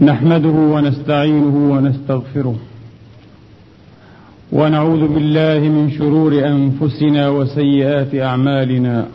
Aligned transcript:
نحمده 0.00 0.48
ونستعينه 0.48 1.70
ونستغفره. 1.72 2.56
ونعوذ 4.52 5.08
بالله 5.08 5.58
من 5.58 5.90
شرور 5.90 6.32
أنفسنا 6.46 7.28
وسيئات 7.28 8.14
أعمالنا. 8.14 9.06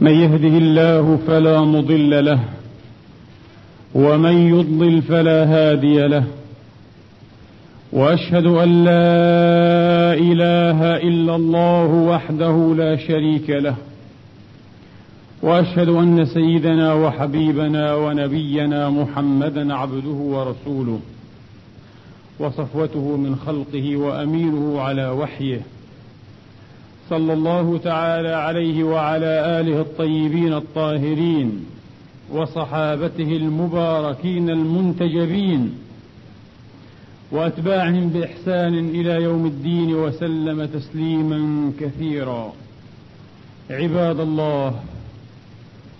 من 0.00 0.10
يهده 0.10 0.58
الله 0.58 1.18
فلا 1.26 1.60
مضل 1.60 2.24
له 2.24 2.40
ومن 3.94 4.32
يضلل 4.32 5.02
فلا 5.02 5.44
هادي 5.44 6.06
له. 6.06 6.24
وأشهد 7.92 8.46
أن 8.46 8.84
لا 8.84 10.14
إله 10.14 10.96
إلا 10.96 11.36
الله 11.36 11.86
وحده 11.86 12.74
لا 12.76 12.96
شريك 12.96 13.50
له. 13.50 13.76
وأشهد 15.42 15.88
أن 15.88 16.26
سيدنا 16.26 16.94
وحبيبنا 16.94 17.94
ونبينا 17.94 18.90
محمدا 18.90 19.74
عبده 19.74 20.08
ورسوله 20.08 21.00
وصفوته 22.38 23.16
من 23.16 23.36
خلقه 23.36 23.96
وأمينه 23.96 24.80
على 24.80 25.08
وحيه. 25.08 25.60
صلى 27.10 27.32
الله 27.32 27.78
تعالى 27.78 28.28
عليه 28.28 28.84
وعلى 28.84 29.60
آله 29.60 29.80
الطيبين 29.80 30.52
الطاهرين 30.52 31.64
وصحابته 32.32 33.36
المباركين 33.36 34.50
المنتجبين 34.50 35.74
وأتباعهم 37.32 38.08
بإحسان 38.08 38.74
إلى 38.88 39.22
يوم 39.22 39.46
الدين 39.46 39.94
وسلم 39.94 40.64
تسليما 40.64 41.72
كثيرا. 41.80 42.52
عباد 43.70 44.20
الله 44.20 44.74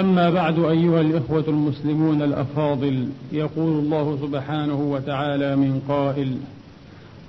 أما 0.00 0.30
بعد 0.30 0.58
أيها 0.58 1.00
الإخوة 1.00 1.44
المسلمون 1.48 2.22
الأفاضل 2.22 3.08
يقول 3.32 3.78
الله 3.78 4.18
سبحانه 4.22 4.80
وتعالى 4.92 5.56
من 5.56 5.80
قائل 5.88 6.36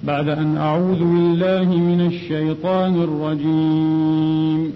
بعد 0.03 0.29
أن 0.29 0.57
أعوذ 0.57 0.99
بالله 0.99 1.77
من 1.77 2.01
الشيطان 2.07 2.95
الرجيم. 3.01 4.73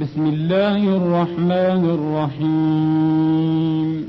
بسم 0.00 0.26
الله 0.26 0.96
الرحمن 0.96 1.84
الرحيم. 2.40 4.08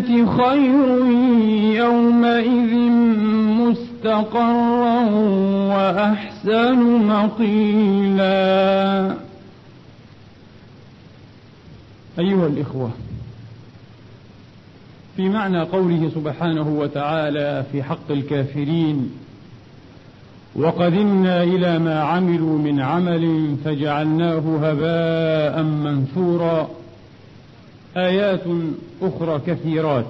خير 0.00 1.06
يومئذ 1.76 2.74
مستقرا 3.60 5.00
وأحسن 5.74 6.78
مقيلا. 7.06 8.42
أيها 12.18 12.46
الإخوة 12.46 12.90
في 15.16 15.28
معنى 15.28 15.60
قوله 15.60 16.10
سبحانه 16.14 16.68
وتعالى 16.68 17.64
في 17.72 17.82
حق 17.82 18.10
الكافرين 18.10 19.10
وقدمنا 20.56 21.42
إلى 21.42 21.78
ما 21.78 22.00
عملوا 22.00 22.58
من 22.58 22.80
عمل 22.80 23.56
فجعلناه 23.64 24.58
هباء 24.62 25.62
منثورا. 25.62 26.81
آيات 27.96 28.42
أخرى 29.02 29.40
كثيرات. 29.46 30.06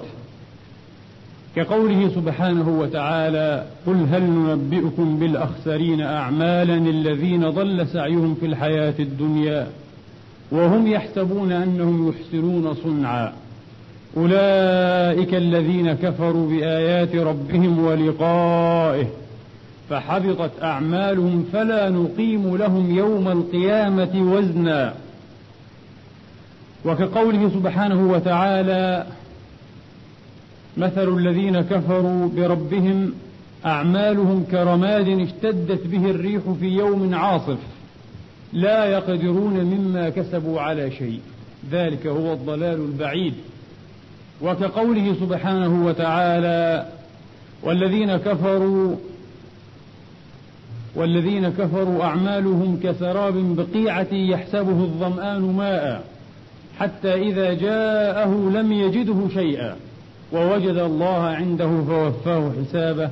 كقوله 1.55 2.09
سبحانه 2.15 2.79
وتعالى 2.79 3.65
قل 3.87 4.07
هل 4.11 4.21
ننبئكم 4.23 5.19
بالأخسرين 5.19 6.01
أعمالا 6.01 6.75
الذين 6.75 7.49
ضل 7.49 7.87
سعيهم 7.87 8.35
في 8.39 8.45
الحياة 8.45 8.93
الدنيا 8.99 9.67
وهم 10.51 10.87
يحسبون 10.87 11.51
أنهم 11.51 12.09
يحسنون 12.09 12.73
صنعا. 12.73 13.33
أولئك 14.17 15.33
الذين 15.33 15.93
كفروا 15.93 16.49
بآيات 16.49 17.15
ربهم 17.15 17.85
ولقائه 17.85 19.07
فحبطت 19.89 20.51
أعمالهم 20.63 21.45
فلا 21.53 21.89
نقيم 21.89 22.57
لهم 22.57 22.97
يوم 22.97 23.27
القيامة 23.27 24.33
وزنا. 24.33 24.93
وكقوله 26.85 27.49
سبحانه 27.49 28.11
وتعالى 28.11 29.05
مثل 30.77 31.17
الذين 31.17 31.61
كفروا 31.61 32.29
بربهم 32.35 33.13
أعمالهم 33.65 34.45
كرماد 34.51 35.07
اشتدت 35.07 35.87
به 35.87 36.09
الريح 36.09 36.41
في 36.59 36.65
يوم 36.65 37.15
عاصف 37.15 37.57
لا 38.53 38.85
يقدرون 38.85 39.53
مما 39.53 40.09
كسبوا 40.09 40.61
على 40.61 40.91
شيء 40.91 41.19
ذلك 41.71 42.07
هو 42.07 42.33
الضلال 42.33 42.81
البعيد 42.81 43.33
وكقوله 44.41 45.15
سبحانه 45.19 45.85
وتعالى 45.85 46.87
والذين 47.63 48.17
كفروا 48.17 48.95
والذين 50.95 51.49
كفروا 51.49 52.03
أعمالهم 52.03 52.79
كسراب 52.83 53.55
بقيعة 53.55 54.13
يحسبه 54.13 54.83
الظمآن 54.83 55.41
ماء 55.41 56.12
حتى 56.79 57.13
إذا 57.13 57.53
جاءه 57.53 58.49
لم 58.53 58.71
يجده 58.71 59.29
شيئا 59.33 59.75
ووجد 60.33 60.77
الله 60.77 61.21
عنده 61.23 61.69
فوفاه 61.87 62.51
حسابه 62.61 63.09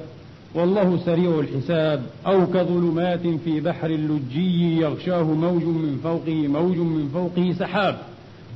والله 0.55 0.99
سريع 1.05 1.39
الحساب. 1.39 2.01
أو 2.27 2.47
كظلمات 2.47 3.27
في 3.45 3.59
بحر 3.59 3.87
لجي 3.87 4.81
يغشاه 4.81 5.23
موج 5.23 5.63
من 5.63 5.99
فوقه 6.03 6.47
موج 6.47 6.77
من 6.77 7.09
فوقه 7.13 7.53
سحاب. 7.59 7.97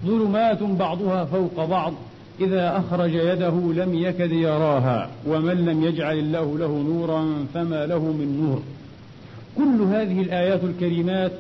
ظلمات 0.06 0.64
بعضها 0.64 1.26
فوق 1.26 1.66
بعض 1.66 1.94
إذا 2.40 2.78
أخرج 2.78 3.14
يده 3.14 3.84
لم 3.84 3.94
يكد 3.94 4.32
يراها. 4.32 5.10
ومن 5.28 5.66
لم 5.66 5.84
يجعل 5.84 6.20
الله 6.20 6.58
له 6.58 6.68
نورا 6.68 7.46
فما 7.54 7.86
له 7.86 8.00
من 8.00 8.42
نور. 8.42 8.62
كل 9.58 9.82
هذه 9.96 10.22
الآيات 10.22 10.64
الكريمات 10.64 11.32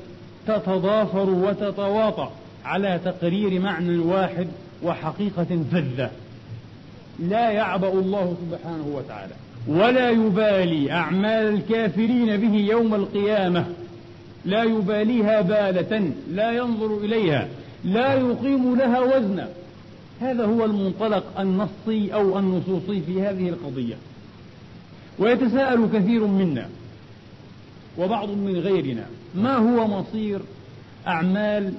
تتضافر 0.47 1.29
وتتواطأ. 1.29 2.31
على 2.65 2.99
تقرير 3.05 3.59
معنى 3.59 3.97
واحد 3.97 4.47
وحقيقة 4.83 5.63
فذة. 5.71 6.11
لا 7.19 7.49
يعبأ 7.51 7.89
الله 7.89 8.35
سبحانه 8.41 8.85
وتعالى 8.93 9.33
ولا 9.67 10.09
يبالي 10.09 10.91
أعمال 10.91 11.53
الكافرين 11.53 12.37
به 12.37 12.55
يوم 12.55 12.95
القيامة. 12.95 13.65
لا 14.45 14.63
يباليها 14.63 15.41
بالة 15.41 16.11
لا 16.31 16.51
ينظر 16.51 16.97
إليها 16.97 17.47
لا 17.83 18.13
يقيم 18.13 18.75
لها 18.75 18.99
وزنا 18.99 19.49
هذا 20.21 20.45
هو 20.45 20.65
المنطلق 20.65 21.39
النصي 21.39 22.13
أو 22.13 22.39
النصوصي 22.39 23.01
في 23.01 23.21
هذه 23.21 23.49
القضية. 23.49 23.95
ويتساءل 25.19 25.89
كثير 25.93 26.27
منا 26.27 26.69
وبعض 27.97 28.29
من 28.29 28.57
غيرنا 28.57 29.05
ما 29.35 29.55
هو 29.55 29.87
مصير 29.87 30.39
أعمال 31.07 31.73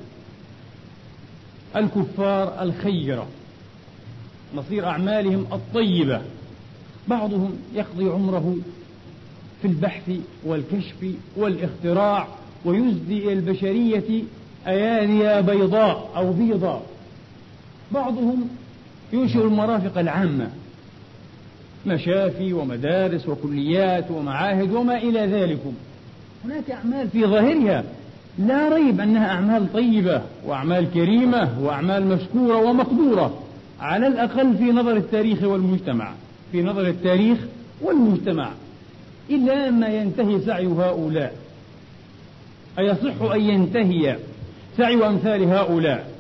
الكفار 1.77 2.63
الخيرة 2.63 3.27
مصير 4.55 4.87
أعمالهم 4.87 5.47
الطيبة. 5.53 6.21
بعضهم 7.09 7.57
يقضي 7.75 8.09
عمره 8.09 8.57
في 9.63 9.69
البحث 9.69 10.11
والكشف 10.45 11.15
والاختراع 11.37 12.29
ويزدي 12.65 13.19
إلى 13.25 13.33
البشرية 13.33 14.23
أيادي 14.67 15.47
بيضاء 15.47 16.11
أو 16.17 16.33
بيضاء. 16.33 16.83
بعضهم 17.93 18.49
ينشئ 19.13 19.39
المرافق 19.39 19.99
العامة 19.99 20.51
مشافي 21.87 22.53
ومدارس 22.53 23.29
وكليات 23.29 24.11
ومعاهد 24.11 24.73
وما 24.73 24.97
إلى 24.97 25.21
ذلك 25.21 25.61
هناك 26.45 26.71
أعمال 26.71 27.09
في 27.09 27.25
ظاهرها 27.27 27.85
لا 28.39 28.69
ريب 28.69 29.01
أنها 29.01 29.31
أعمال 29.31 29.73
طيبة 29.73 30.23
وأعمال 30.47 30.91
كريمة 30.95 31.51
وأعمال 31.61 32.07
مشكورة 32.07 32.57
ومقدورة 32.57 33.43
على 33.81 34.07
الأقل 34.07 34.57
في 34.57 34.65
نظر 34.65 34.97
التاريخ 34.97 35.43
والمجتمع 35.43 36.13
في 36.53 36.63
نظر 36.63 36.87
التاريخ 36.89 37.39
والمجتمع 37.83 38.51
إلا 39.31 39.71
ما 39.71 39.89
ينتهي 39.89 40.41
سعي 40.41 40.67
هؤلاء. 40.67 41.35
أيصح 42.79 43.23
أن 43.35 43.41
ينتهي 43.41 44.17
سعي 44.77 45.07
أمثال 45.07 45.43
هؤلاء؟ 45.43 46.11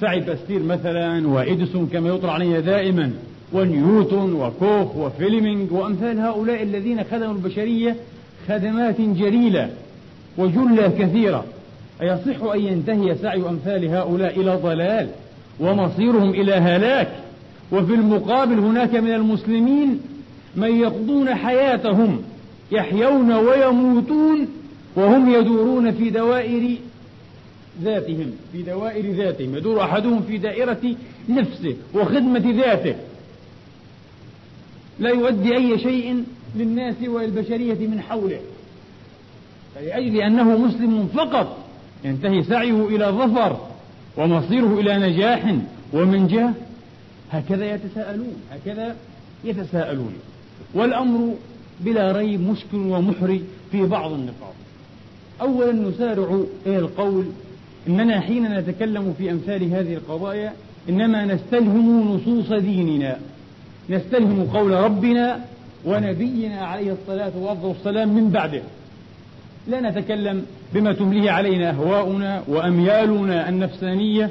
سعي 0.00 0.20
باستور 0.20 0.62
مثلا 0.62 1.28
وإديسون 1.28 1.86
كما 1.86 2.08
يطرح 2.08 2.34
علينا 2.34 2.60
دائما 2.60 3.12
ونيوتن 3.52 4.32
وكوخ 4.32 4.96
وفليمنج 4.96 5.72
وأمثال 5.72 6.20
هؤلاء 6.20 6.62
الذين 6.62 7.04
خدموا 7.04 7.34
البشرية 7.34 7.96
خدمات 8.48 9.00
جليلة. 9.00 9.70
وجلى 10.38 10.88
كثيرة 10.98 11.44
أيصح 12.02 12.42
أن 12.54 12.60
ينتهي 12.60 13.14
سعي 13.14 13.48
أمثال 13.48 13.88
هؤلاء 13.88 14.40
إلى 14.40 14.56
ضلال 14.62 15.08
ومصيرهم 15.60 16.30
إلى 16.30 16.52
هلاك. 16.52 17.08
وفي 17.72 17.94
المقابل 17.94 18.58
هناك 18.58 18.94
من 18.94 19.14
المسلمين 19.14 20.00
من 20.56 20.80
يقضون 20.80 21.34
حياتهم 21.34 22.22
يحيون 22.72 23.32
ويموتون 23.32 24.48
وهم 24.96 25.34
يدورون 25.34 25.92
في 25.92 26.10
دوائر 26.10 26.76
ذاتهم 27.82 28.32
في 28.52 28.62
دوائر 28.62 29.12
ذاتهم. 29.12 29.56
يدور 29.56 29.82
أحدهم 29.82 30.22
في 30.22 30.38
دائرة 30.38 30.94
نفسه 31.28 31.76
وخدمة 31.94 32.62
ذاته. 32.64 32.94
لا 34.98 35.10
يؤدي 35.10 35.56
أي 35.56 35.78
شيء 35.78 36.24
للناس 36.56 36.96
والبشرية 37.06 37.88
من 37.88 38.00
حوله. 38.08 38.40
فلأجل 39.74 40.16
أنه 40.16 40.58
مسلم 40.58 41.08
فقط. 41.14 41.56
ينتهي 42.04 42.42
سعيه 42.42 42.86
إلى 42.86 43.06
ظفر 43.06 43.60
ومصيره 44.16 44.80
إلى 44.80 44.98
نجاح. 44.98 45.54
ومنجاه 45.92 46.50
هكذا 47.30 47.74
يتساءلون 47.74 48.36
هكذا 48.52 48.96
يتساءلون. 49.44 50.12
والأمر 50.74 51.34
بلا 51.80 52.12
ريب 52.12 52.40
مشكل 52.40 52.76
ومحرج 52.76 53.40
في 53.72 53.86
بعض 53.86 54.12
النقاط. 54.12 54.54
أولا 55.40 55.72
نسارع 55.72 56.40
إلى 56.66 56.78
القول 56.78 57.24
إننا 57.88 58.20
حين 58.20 58.58
نتكلم 58.58 59.14
في 59.18 59.30
أمثال 59.30 59.72
هذه 59.72 59.94
القضايا 59.94 60.52
إنما 60.88 61.24
نستلهم 61.24 62.14
نصوص 62.14 62.52
ديننا. 62.52 63.18
نستلهم 63.90 64.48
قول 64.54 64.70
ربنا 64.70 65.40
ونبينا 65.84 66.60
عليه 66.60 66.92
الصلاة 66.92 67.32
والسلام 67.62 68.08
من 68.08 68.30
بعده. 68.30 68.62
لا 69.68 69.90
نتكلم 69.90 70.46
بما 70.74 70.92
تمليه 70.92 71.30
علينا 71.30 71.70
أهواؤنا 71.70 72.42
وأميالنا 72.48 73.48
النفسانية 73.48 74.30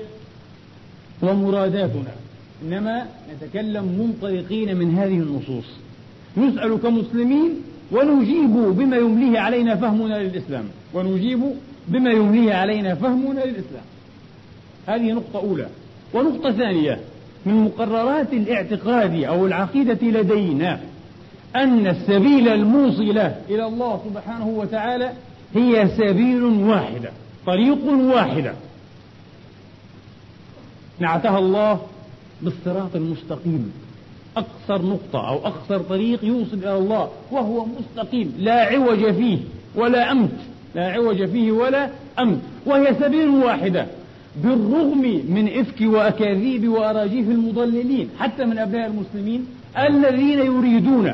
ومراداتنا 1.21 2.11
إنما 2.63 3.05
نتكلم 3.33 3.83
منطلقين 3.83 4.77
من 4.77 4.95
هذه 4.95 5.17
النصوص. 5.17 5.65
نسأل 6.37 6.79
كمسلمين 6.83 7.49
ونجيب 7.91 8.53
بما 8.53 8.97
يمليه 8.97 9.39
علينا 9.39 9.75
فهمنا 9.75 10.23
للإسلام 10.23 10.65
ونجيب 10.93 11.39
بما 11.87 12.11
يمليه 12.11 12.53
علينا 12.53 12.95
فهمنا 12.95 13.39
للإسلام. 13.39 13.83
هذه 14.87 15.11
نقطة 15.11 15.39
أولى. 15.39 15.67
ونقطة 16.13 16.51
ثانية 16.51 16.99
من 17.45 17.53
مقررات 17.53 18.33
الاعتقاد 18.33 19.23
أو 19.23 19.45
العقيدة 19.45 19.99
لدينا 20.01 20.79
أن 21.55 21.87
السبيل 21.87 22.47
الموصل 22.47 23.17
إلى 23.49 23.65
الله 23.65 24.01
سبحانه 24.09 24.47
وتعالى 24.47 25.11
هي 25.55 25.87
سبيل 25.97 26.43
واحدة 26.43 27.09
طريق 27.45 27.85
واحدة. 27.85 28.53
نعتها 30.99 31.39
الله 31.39 31.79
بالصراط 32.41 32.95
المستقيم. 32.95 33.73
أقصر 34.37 34.85
نقطة 34.85 35.27
أو 35.29 35.35
أقصر 35.47 35.77
طريق 35.77 36.25
يوصل 36.25 36.57
إلى 36.57 36.77
الله 36.77 37.09
وهو 37.31 37.65
مستقيم 37.65 38.33
لا 38.39 38.61
عوج 38.61 39.11
فيه 39.11 39.37
ولا 39.75 40.11
أمت 40.11 40.39
لا 40.75 40.91
عوج 40.91 41.25
فيه 41.25 41.51
ولا 41.51 41.89
أمت. 42.19 42.39
وهي 42.65 42.95
سبيل 42.99 43.29
واحدة 43.29 43.87
بالرغم 44.43 45.23
من 45.29 45.49
إفك 45.59 45.81
وأكاذيب 45.81 46.67
وأراجيف 46.67 47.29
المضللين 47.29 48.09
حتى 48.19 48.45
من 48.45 48.57
أبناء 48.57 48.87
المسلمين 48.87 49.45
الذين 49.77 50.39
يريدون 50.39 51.07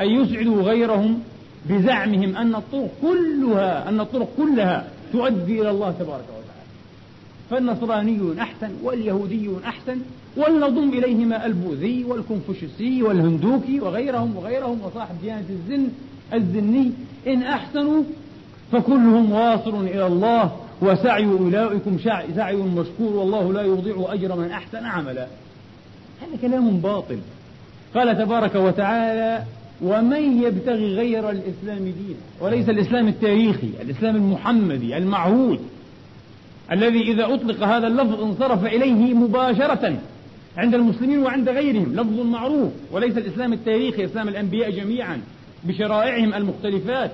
أن 0.00 0.06
يسعدوا 0.06 0.62
غيرهم 0.62 1.22
بزعمهم 1.68 2.36
أن 2.36 2.54
الطرق 2.54 2.90
كلها 3.02 3.88
أن 3.88 4.00
الطرق 4.00 4.28
كلها 4.36 4.88
تؤدي 5.12 5.60
إلى 5.60 5.70
الله 5.70 5.90
تبارك 5.90 6.24
وتعالى. 6.24 6.50
فالنصراني 7.50 8.40
أحسن 8.40 8.70
واليهودي 8.82 9.50
أحسن 9.64 9.98
ولنضم 10.36 10.88
إليهما 10.88 11.46
البوذي 11.46 12.04
والكونفوشيوسي 12.04 13.02
والهندوكي 13.02 13.80
وغيرهم 13.80 14.36
وغيرهم 14.36 14.80
وصاحب 14.84 15.14
ديانة 15.22 15.44
الزن 15.50 15.88
الزني. 16.34 16.92
إن 17.26 17.42
أحسنوا 17.42 18.02
فكلهم 18.72 19.32
واصل 19.32 19.86
إلى 19.86 20.06
الله 20.06 20.56
وسعي 20.82 21.24
أولئكم 21.24 21.98
سعي 22.36 22.56
مشكور 22.56 23.12
والله 23.12 23.52
لا 23.52 23.62
يضيع 23.62 24.14
أجر 24.14 24.36
من 24.36 24.50
أحسن 24.50 24.84
عملا. 24.84 25.26
هذا 26.22 26.36
كلام 26.42 26.76
باطل. 26.76 27.18
قال 27.94 28.18
تبارك 28.18 28.54
وتعالى 28.54 29.44
ومن 29.82 30.42
يبتغي 30.42 30.94
غير 30.94 31.30
الإسلام 31.30 31.78
دينا 31.78 32.20
وليس 32.40 32.68
الإسلام 32.68 33.08
التاريخي 33.08 33.70
الإسلام 33.82 34.16
المحمدي 34.16 34.96
المعهود 34.96 35.60
الذي 36.72 37.12
إذا 37.12 37.34
أطلق 37.34 37.62
هذا 37.62 37.86
اللفظ 37.86 38.22
انصرف 38.22 38.64
إليه 38.64 39.14
مباشرة 39.14 39.98
عند 40.56 40.74
المسلمين 40.74 41.18
وعند 41.18 41.48
غيرهم 41.48 41.92
لفظ 41.94 42.20
معروف 42.20 42.72
وليس 42.92 43.18
الإسلام 43.18 43.52
التاريخي 43.52 44.04
إسلام 44.04 44.28
الأنبياء 44.28 44.70
جميعا 44.70 45.20
بشرائعهم 45.64 46.34
المختلفات. 46.34 47.10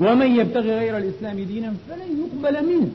ومن 0.00 0.36
يبتغي 0.36 0.78
غير 0.78 0.96
الإسلام 0.96 1.36
دينا 1.36 1.74
فلن 1.88 2.24
يقبل 2.24 2.66
منه 2.66 2.88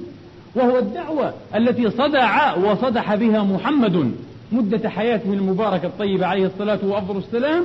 وهو 0.56 0.78
الدعوة 0.80 1.34
التي 1.56 1.90
صدع 1.92 2.56
وصدح 2.56 3.16
بها 3.16 3.44
محمد 3.44 4.12
مدة 4.52 4.90
حياته 4.90 5.34
المباركة 5.34 5.86
الطيبة 5.86 6.26
عليه 6.26 6.46
الصلاة 6.46 6.80
وأفضل 6.84 7.18
السلام 7.18 7.64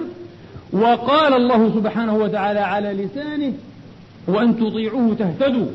وقال 0.73 1.35
الله 1.35 1.75
سبحانه 1.75 2.15
وتعالى 2.17 2.61
على 2.61 2.93
لسانه 2.93 3.53
وأن 4.27 4.57
تطيعوه 4.57 5.15
تهتدوا. 5.15 5.67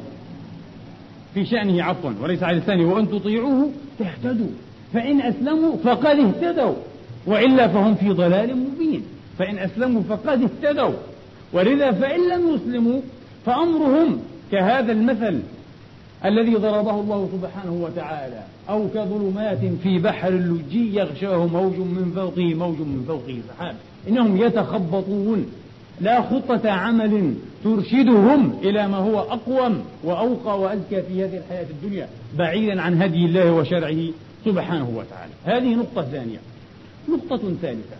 في 1.33 1.45
شأنه 1.45 1.83
عفوا 1.83 2.11
وليس 2.21 2.43
على 2.43 2.57
لسانه 2.57 2.93
وأن 2.93 3.09
تطيعوه 3.09 3.71
تهتدوا. 3.99 4.49
فإن 4.93 5.21
أسلموا 5.21 5.75
فقد 5.83 6.19
اهتدوا. 6.19 6.75
وإلا 7.27 7.67
فهم 7.67 7.95
في 7.95 8.09
ضلال 8.09 8.57
مبين. 8.57 9.03
فإن 9.39 9.57
أسلموا 9.57 10.01
فقد 10.09 10.41
اهتدوا. 10.41 10.95
ولذا 11.53 11.91
فإن 11.91 12.29
لم 12.29 12.55
يسلموا 12.55 13.01
فأمرهم 13.45 14.19
كهذا 14.51 14.91
المثل. 14.91 15.39
الذي 16.25 16.55
ضربه 16.55 16.99
الله 16.99 17.29
سبحانه 17.31 17.73
وتعالى 17.73 18.43
أو 18.69 18.87
كظلمات 18.93 19.59
في 19.83 19.99
بحر 19.99 20.27
اللجي 20.27 20.95
يغشاه 20.95 21.45
موج 21.45 21.73
من 21.73 22.11
فوقه 22.15 22.53
موج 22.53 22.77
من 22.79 23.05
فوقه 23.07 23.39
سحاب 23.49 23.75
إنهم 24.07 24.37
يتخبطون. 24.37 25.45
لا 26.01 26.21
خطة 26.21 26.69
عمل 26.71 27.33
ترشدهم 27.63 28.59
إلى 28.63 28.87
ما 28.87 28.97
هو 28.97 29.19
أقوم 29.19 29.85
وأوقى 30.03 30.59
وأزكى 30.59 31.01
في 31.01 31.23
هذه 31.23 31.37
الحياة 31.37 31.65
الدنيا 31.69 32.07
بعيدا 32.37 32.81
عن 32.81 33.01
هدي 33.01 33.25
الله 33.25 33.51
وشرعه 33.51 34.07
سبحانه 34.45 34.89
وتعالى. 34.95 35.33
هذه 35.45 35.75
نقطة 35.75 36.01
ثانية. 36.01 36.39
نقطة 37.09 37.53
ثالثة. 37.61 37.95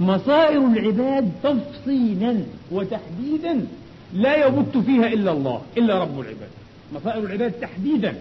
مصائر 0.00 0.66
العباد 0.66 1.30
تفصيلا 1.42 2.36
وتحديدا 2.72 3.66
لا 4.14 4.46
يبت 4.46 4.78
فيها 4.78 5.06
إلا 5.06 5.32
الله 5.32 5.60
إلا 5.78 6.02
رب 6.02 6.20
العباد. 6.20 6.59
مصائر 6.94 7.24
العباد 7.24 7.52
تحديدا. 7.52 8.14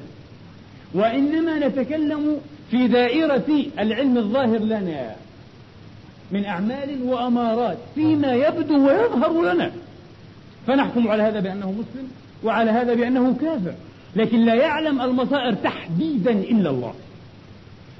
وإنما 0.94 1.68
نتكلم 1.68 2.38
في 2.72 2.88
دائرة 2.88 3.66
العلم 3.80 4.18
الظاهر 4.18 4.60
لنا 4.60 5.16
من 6.32 6.46
أعمال 6.46 7.04
وأمارات 7.04 7.78
فيما 7.96 8.34
يبدو 8.34 8.88
ويظهر 8.88 9.54
لنا. 9.54 9.72
فنحكم 10.68 11.08
على 11.08 11.24
هذا 11.24 11.40
بأنه 11.40 11.72
مسلم 11.72 12.08
وعلى 12.44 12.72
هذا 12.72 12.94
بأنه 12.94 13.36
كافر 13.42 13.74
لكن 14.16 14.46
لا 14.46 14.54
يعلم 14.54 15.02
المصائر 15.02 15.54
تحديدا 15.54 16.32
إلا 16.32 16.70
الله. 16.70 16.94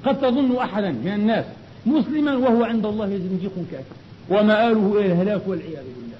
قد 0.04 0.20
تظن 0.20 0.56
أحدا 0.56 0.90
من 0.90 1.12
الناس 1.14 1.44
مسلما 1.86 2.36
وهو 2.36 2.64
عند 2.64 2.86
الله 2.86 3.06
زنديق 3.06 3.52
كافر 3.72 3.96
ومآله 4.30 4.98
إلى 4.98 5.06
الهلاك 5.06 5.48
والعياذ 5.48 5.72
بالله. 5.74 6.18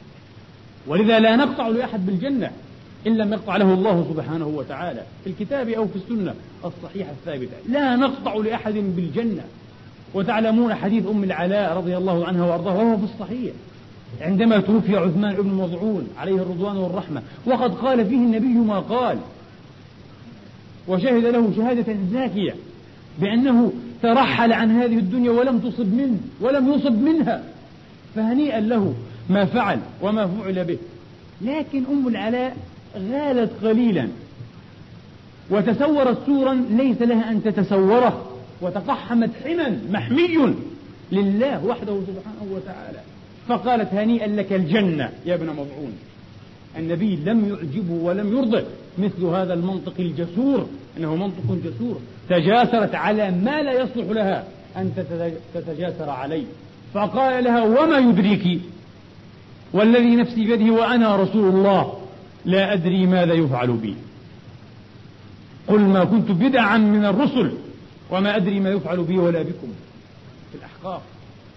ولذا 0.87 1.19
لا 1.19 1.37
نقطع 1.37 1.69
لأحد 1.69 2.07
بالجنة. 2.07 2.51
إن 3.07 3.17
لم 3.17 3.33
يقطع 3.33 3.57
له 3.57 3.75
الله 3.75 4.07
سبحانه 4.15 4.47
وتعالى 4.47 5.03
في 5.25 5.31
الكتاب 5.31 5.69
أو 5.69 5.87
في 5.87 5.97
السنة 5.97 6.35
الصحيحة 6.65 7.11
الثابتة. 7.11 7.57
لا 7.69 7.97
نقطع 7.97 8.35
لأحد 8.35 8.75
بالجنة. 8.75 9.43
وتعلمون 10.15 10.75
حديث 10.75 11.07
أم 11.07 11.25
العلاء 11.25 11.77
رضي 11.77 11.97
الله 11.97 12.27
عنها 12.27 12.45
وأرضاها 12.45 12.83
وهو 12.83 12.97
في 12.97 13.05
الصحيح. 13.05 13.53
عندما 14.21 14.61
توفي 14.61 14.97
عثمان 14.97 15.35
بن 15.35 15.55
مضعون 15.55 16.09
عليه 16.19 16.35
الرضوان 16.35 16.77
والرحمة 16.77 17.23
وقد 17.47 17.75
قال 17.75 18.07
فيه 18.07 18.17
النبي 18.17 18.47
ما 18.47 18.79
قال. 18.79 19.19
وشهد 20.89 21.25
له 21.25 21.53
شهادة 21.57 21.97
زاكية 22.13 22.55
بأنه 23.21 23.73
ترحل 24.03 24.53
عن 24.53 24.71
هذه 24.71 24.99
الدنيا 24.99 25.31
ولم 25.31 25.59
تصب 25.59 25.95
منه 25.95 26.19
ولم 26.41 26.73
يصب 26.73 27.03
منها. 27.03 27.45
فهنيئا 28.15 28.61
له 28.61 28.95
ما 29.31 29.45
فعل 29.45 29.79
وما 30.03 30.27
فعل 30.27 30.65
به. 30.65 30.79
لكن 31.43 31.85
أم 31.93 32.09
العلاء 32.09 32.57
غالت 32.97 33.51
قليلا. 33.65 34.09
وتسورت 35.51 36.19
سورا 36.27 36.55
ليس 36.71 37.03
لها 37.03 37.31
أن 37.31 37.43
تتسوره 37.43 38.27
وتقحمت 38.61 39.31
حما 39.45 39.81
محمي 39.91 40.55
لله 41.13 41.65
وحده 41.67 42.01
سبحانه 42.07 42.53
وتعالى. 42.53 42.99
فقالت 43.49 43.95
هنيئا 43.95 44.27
لك 44.27 44.53
الجنة 44.53 45.11
يا 45.27 45.35
ابن 45.35 45.47
مضعون. 45.47 45.93
النبي 46.79 47.17
لم 47.17 47.49
يعجبه 47.49 47.93
ولم 47.93 48.39
يرضه. 48.39 48.63
مثل 48.99 49.25
هذا 49.25 49.55
المنطق 49.55 49.95
الجسور 49.99 50.67
إنه 50.99 51.17
منطق 51.17 51.59
جسور. 51.65 52.01
تجاسرت 52.29 52.95
على 52.95 53.31
ما 53.31 53.63
لا 53.63 53.73
يصلح 53.73 54.11
لها 54.11 54.45
أن 54.77 54.93
تتجاسر 55.55 56.11
عليه. 56.11 56.45
فقال 56.95 57.45
لها 57.45 57.63
وما 57.63 57.99
يدريك؟ 57.99 58.61
والذي 59.73 60.17
نفسي 60.17 60.45
بيده 60.45 60.73
وأنا 60.73 61.17
رسول 61.17 61.49
الله. 61.49 62.00
لا 62.45 62.73
أدري 62.73 63.07
ماذا 63.07 63.33
يفعل 63.33 63.73
بي. 63.73 63.95
قل 65.69 65.81
ما 65.81 66.05
كنت 66.05 66.31
بدعا 66.31 66.79
من 66.79 67.05
الرسل 67.05 67.53
وما 68.11 68.37
أدري 68.37 68.61
ما 68.61 68.71
يفعل 68.71 69.03
بي 69.03 69.19
ولا 69.19 69.43
بكم. 69.43 69.69
في 70.53 70.59
الأحقاف 70.59 71.03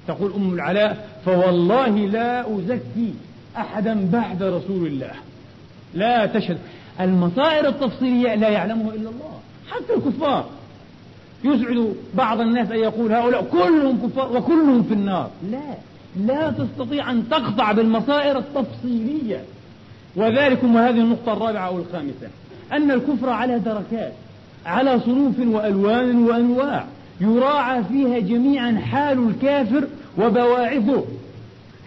تقول 0.08 0.34
أم 0.34 0.54
العلاء 0.54 1.20
فوالله 1.26 1.88
لا 1.88 2.56
أزكي 2.58 3.14
احدا 3.58 4.10
بعد 4.12 4.44
رسول 4.44 4.88
الله. 4.88 5.12
لا 5.94 6.26
تشهد. 6.26 6.58
المصائر 7.00 7.68
التفصيلية 7.68 8.36
لا 8.36 8.50
يعلمها 8.50 8.94
إلا 8.94 9.10
الله. 9.10 9.40
حتى 9.72 9.94
الكفار. 9.94 10.50
يسعد 11.44 11.96
بعض 12.16 12.42
الناس 12.42 12.72
أن 12.72 12.80
يقول 12.80 13.14
هؤلاء 13.14 13.44
كلهم 13.44 14.08
كفار 14.08 14.38
وكلهم 14.38 14.84
في 14.84 14.94
النار. 14.94 15.30
لا. 15.52 15.76
لا 16.16 16.52
تستطيع 16.52 17.12
أن 17.12 17.30
تقطع 17.30 17.72
بالمصائر 17.72 18.38
التفصيلية. 18.38 19.44
وذلك 20.16 20.64
وهذه 20.64 21.00
النقطة 21.00 21.34
الرابعة 21.34 21.68
أو 21.68 21.78
الخامسة. 21.78 22.28
أن 22.74 22.92
الكفر 22.92 23.30
على 23.30 23.60
دركات 23.60 24.14
على 24.66 25.00
صنوف 25.00 25.40
وألوان 25.40 26.24
وأنواع 26.24 26.86
يراعى 27.22 27.84
فيها 27.84 28.20
جميعا 28.20 28.72
حال 28.72 29.28
الكافر 29.28 29.88
وبواعثه. 30.18 31.06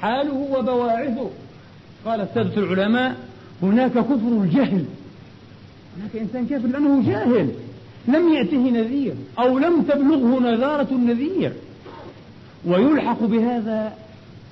حاله 0.02 0.49
وبواعثه. 0.59 1.30
قال 2.06 2.21
السادة 2.21 2.62
العلماء 2.62 3.16
هناك 3.62 3.92
كفر 3.92 4.42
الجهل. 4.42 4.85
هناك 5.97 6.16
إنسان 6.21 6.47
كافر 6.47 6.68
لأنه 6.68 7.02
جاهل. 7.06 7.49
لم 8.09 8.35
يأته 8.35 8.71
نذير 8.71 9.14
أو 9.38 9.59
لم 9.59 9.83
تبلغه 9.83 10.40
نذارة 10.40 10.88
النذير. 10.90 11.52
ويلحق 12.66 13.23
بهذا 13.23 13.92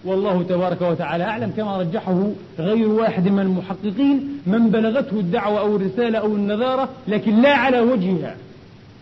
والله 0.05 0.43
تبارك 0.43 0.83
وتعالى 0.83 1.25
أعلم 1.25 1.53
كما 1.57 1.77
رجحه 1.77 2.31
غير 2.59 2.89
واحد 2.89 3.29
من 3.29 3.39
المحققين 3.39 4.39
من 4.47 4.71
بلغته 4.71 5.21
الدعوة 5.21 5.61
أو 5.61 5.77
الرسالة 5.77 6.19
أو 6.19 6.27
النذارة 6.27 6.89
لكن 7.09 7.43
لا 7.43 7.55
على 7.55 7.81
وجهها. 7.81 8.37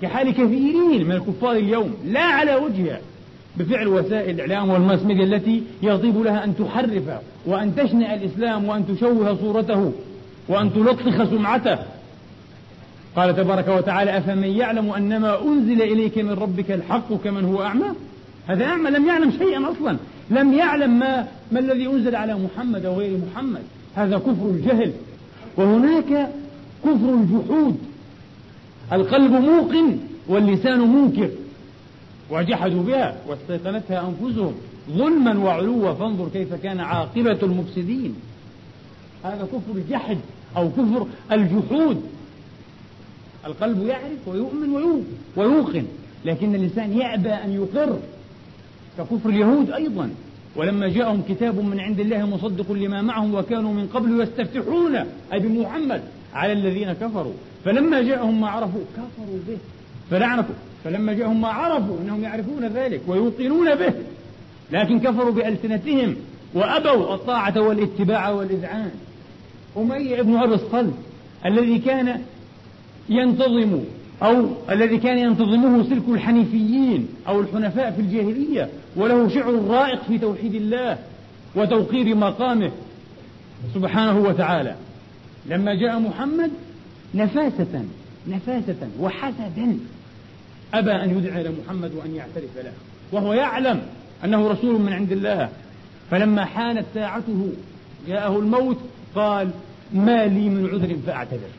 كحال 0.02 0.30
كثيرين 0.30 1.06
من 1.06 1.12
الكفار 1.12 1.52
اليوم 1.52 1.94
لا 2.06 2.20
على 2.20 2.54
وجهها. 2.54 3.00
بفعل 3.56 3.88
وسائل 3.88 4.40
الإعلام 4.40 4.70
والماس 4.70 5.02
ميديا 5.02 5.24
التي 5.24 5.62
يطيب 5.82 6.22
لها 6.22 6.44
أن 6.44 6.56
تحرف 6.56 7.02
وأن 7.46 7.76
تشنع 7.76 8.14
الإسلام 8.14 8.64
وأن 8.64 8.86
تشوه 8.86 9.36
صورته 9.40 9.92
وأن 10.48 10.72
تلطخ 10.72 11.30
سمعته. 11.30 11.78
قال 13.16 13.36
تبارك 13.36 13.68
وتعالى 13.68 14.18
أفمن 14.18 14.44
يعلم 14.44 14.90
أنما 14.90 15.42
أنزل 15.42 15.82
إليك 15.82 16.18
من 16.18 16.30
ربك 16.30 16.70
الحق 16.70 17.14
كمن 17.24 17.44
هو 17.44 17.62
أعمى؟ 17.62 17.88
هذا 18.46 18.64
أعمى 18.64 18.90
لم 18.90 19.06
يعلم 19.06 19.30
شيئا 19.30 19.70
أصلا. 19.70 19.96
لم 20.30 20.52
يعلم 20.52 20.98
ما, 20.98 21.28
ما 21.52 21.58
الذي 21.60 21.86
أنزل 21.86 22.16
على 22.16 22.34
محمد 22.34 22.84
أو 22.84 22.94
غير 22.94 23.18
محمد. 23.32 23.62
هذا 23.94 24.18
كفر 24.18 24.50
الجهل. 24.50 24.92
وهناك 25.56 26.30
كفر 26.84 27.14
الجحود. 27.14 27.78
القلب 28.92 29.32
موقن 29.32 29.98
واللسان 30.28 30.80
منكر. 30.80 31.30
وجحدوا 32.30 32.82
بها 32.82 33.16
واستيقنتها 33.28 34.08
أنفسهم. 34.08 34.54
ظلما 34.90 35.38
وعلوا. 35.38 35.94
فانظر 35.94 36.28
كيف 36.28 36.54
كان 36.54 36.80
عاقبة 36.80 37.38
المفسدين. 37.42 38.14
هذا 39.24 39.48
كفر 39.52 39.78
الجحد 39.78 40.18
أو 40.56 40.70
كفر 40.70 41.06
الجحود. 41.32 42.02
القلب 43.46 43.86
يعرف 43.86 44.28
ويؤمن 44.28 45.02
ويوقن. 45.36 45.84
لكن 46.24 46.54
الإنسان 46.54 46.92
يأبى 46.92 47.28
أن 47.28 47.52
يقر. 47.52 47.98
ككفر 48.98 49.28
اليهود 49.28 49.70
أيضا. 49.70 50.10
ولما 50.56 50.88
جاءهم 50.88 51.22
كتاب 51.28 51.64
من 51.64 51.80
عند 51.80 52.00
الله 52.00 52.26
مصدق 52.26 52.72
لما 52.72 53.02
معهم 53.02 53.34
وكانوا 53.34 53.72
من 53.72 53.86
قبل 53.94 54.20
يستفتحون. 54.20 54.96
أي 55.32 55.38
بمحمد 55.38 56.02
على 56.34 56.52
الذين 56.52 56.92
كفروا. 56.92 57.32
فلما 57.64 58.02
جاءهم 58.02 58.40
ما 58.40 58.48
عرفوا 58.48 58.80
كفروا 58.96 59.38
به. 59.48 59.56
فلعنة 60.10 60.48
فلما 60.84 61.12
جاءهم 61.12 61.40
ما 61.40 61.48
عرفوا 61.48 61.96
أنهم 62.02 62.22
يعرفون 62.22 62.64
ذلك 62.64 63.00
ويوقنون 63.06 63.74
به. 63.74 63.92
لكن 64.72 65.00
كفروا 65.00 65.30
بألسنتهم 65.30 66.16
وأبوا 66.54 67.14
الطاعة 67.14 67.60
والاتباع 67.60 68.30
والإذعان. 68.30 68.90
أمية 69.76 70.22
بن 70.22 70.36
أبي 70.36 70.54
الصلب 70.54 70.94
الذي 71.46 71.78
كان 71.78 72.22
ينتظم 73.08 73.80
أو 74.22 74.46
الذي 74.70 74.98
كان 74.98 75.18
ينتظمه 75.18 75.82
سلك 75.82 76.02
الحنيفيين 76.08 77.08
أو 77.28 77.40
الحنفاء 77.40 77.90
في 77.90 78.00
الجاهلية 78.00 78.68
وله 78.96 79.28
شعر 79.28 79.54
رائق 79.54 80.02
في 80.02 80.18
توحيد 80.18 80.54
الله 80.54 80.98
وتوقير 81.54 82.14
مقامه 82.14 82.70
سبحانه 83.74 84.18
وتعالى. 84.18 84.74
لما 85.46 85.74
جاء 85.74 85.98
محمد 85.98 86.50
نفاسة 87.14 87.84
نفاسة 88.28 88.88
وحسدا 89.00 89.78
أبى 90.74 90.92
أن 90.92 91.18
يدعى 91.18 91.40
إلى 91.40 91.50
محمد 91.64 91.94
وأن 91.94 92.14
يعترف 92.14 92.56
له 92.64 92.72
وهو 93.12 93.32
يعلم 93.32 93.82
أنه 94.24 94.48
رسول 94.48 94.80
من 94.80 94.92
عند 94.92 95.12
الله. 95.12 95.48
فلما 96.10 96.44
حانت 96.44 96.84
ساعته 96.94 97.52
جاءه 98.08 98.38
الموت 98.38 98.78
قال 99.14 99.50
ما 99.94 100.26
لي 100.26 100.48
من 100.48 100.68
عذر 100.72 100.96
فأعتذر. 101.06 101.50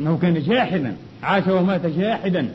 أنه 0.00 0.18
كان 0.18 0.42
جاحدا 0.42 0.96
عاش 1.24 1.46
ومات 1.48 1.86
جاحدا 1.86 2.48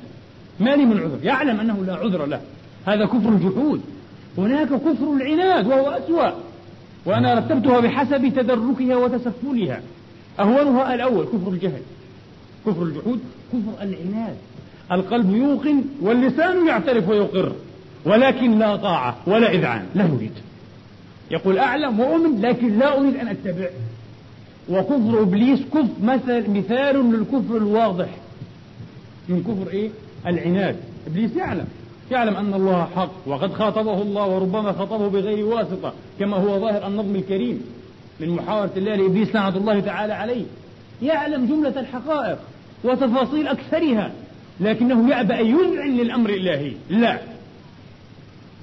ما 0.60 0.70
لي 0.70 0.86
من 0.86 0.98
عذر 1.00 1.20
يعلم 1.24 1.60
أنه 1.60 1.86
لا 1.88 1.96
عذر 1.96 2.26
له. 2.26 2.42
هذا 2.86 3.06
كفر 3.06 3.30
الجحود. 3.30 3.82
هناك 4.38 4.68
كفر 4.68 5.14
العناد 5.14 5.68
وهو 5.68 5.90
أسوأ. 5.90 6.30
وأنا 7.06 7.34
رتبتها 7.34 7.80
بحسب 7.80 8.34
تدركها 8.36 8.96
وتسفلها. 8.96 9.82
أهونها 10.40 10.96
الأول 10.96 11.26
كفر 11.26 11.52
الجهل. 11.52 11.82
كفر 12.66 12.84
الجحود 12.84 13.20
كفر 13.54 13.84
العناد. 13.84 14.36
القلب 14.92 15.36
يوقن 15.36 15.84
واللسان 16.02 16.68
يعترف 16.68 17.10
ويقر. 17.10 17.52
ولكن 18.06 18.60
لا 18.60 18.76
طاعة 18.76 19.18
ولا 19.28 19.52
إذعان. 19.52 19.86
لا 19.96 20.06
يريد 20.06 20.34
يقول 21.32 21.58
أعلم 21.58 22.00
وأؤمن 22.00 22.42
لكن 22.42 22.80
لا 22.80 23.00
أريد 23.00 23.16
أن 23.16 23.28
أتبع. 23.28 23.70
وكفر 24.70 25.22
إبليس 25.22 25.60
كف 25.74 26.04
مثل 26.04 26.50
مثال 26.50 27.12
للكفر 27.12 27.58
الواضح. 27.58 28.10
من 29.30 29.44
كفر 29.44 29.72
إيه؟ 29.72 29.90
العناد. 30.28 30.76
إبليس 31.08 31.36
يعلم. 31.36 31.68
يعلم 32.12 32.36
أن 32.36 32.54
الله 32.54 32.88
حق 32.96 33.12
وقد 33.26 33.54
خاطبه 33.54 34.02
الله 34.02 34.28
وربما 34.28 34.72
خاطبه 34.72 35.08
بغير 35.08 35.46
واسطة 35.46 35.94
كما 36.20 36.38
هو 36.38 36.60
ظاهر 36.60 36.88
النظم 36.88 37.16
الكريم 37.16 37.62
من 38.20 38.30
محاورة 38.30 38.72
الله 38.78 38.96
لإبليس 38.96 39.36
لعنة 39.36 39.58
الله 39.58 39.80
تعالى 39.80 40.14
عليه. 40.14 40.44
يعلم 41.02 41.46
جملة 41.46 41.80
الحقائق 41.80 42.38
وتفاصيل 42.84 43.48
أكثرها 43.48 44.12
لكنه 44.60 45.10
يأبى 45.10 45.34
أن 45.34 45.46
يذعن 45.46 45.98
للأمر 45.98 46.30
الإلهي. 46.30 46.72
لا. 46.90 47.20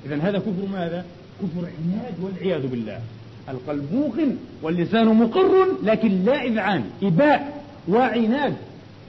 إذا 0.07 0.17
هذا 0.17 0.39
كفر 0.39 0.69
ماذا؟ 0.73 1.05
كفر 1.43 1.69
عناد 1.69 2.15
والعياذ 2.23 2.67
بالله. 2.67 3.01
القلب 3.49 3.85
موقن 3.93 4.37
واللسان 4.63 5.07
مقر 5.07 5.67
لكن 5.85 6.25
لا 6.25 6.43
إذعان 6.43 6.85
إباء 7.03 7.65
وعناد. 7.89 8.55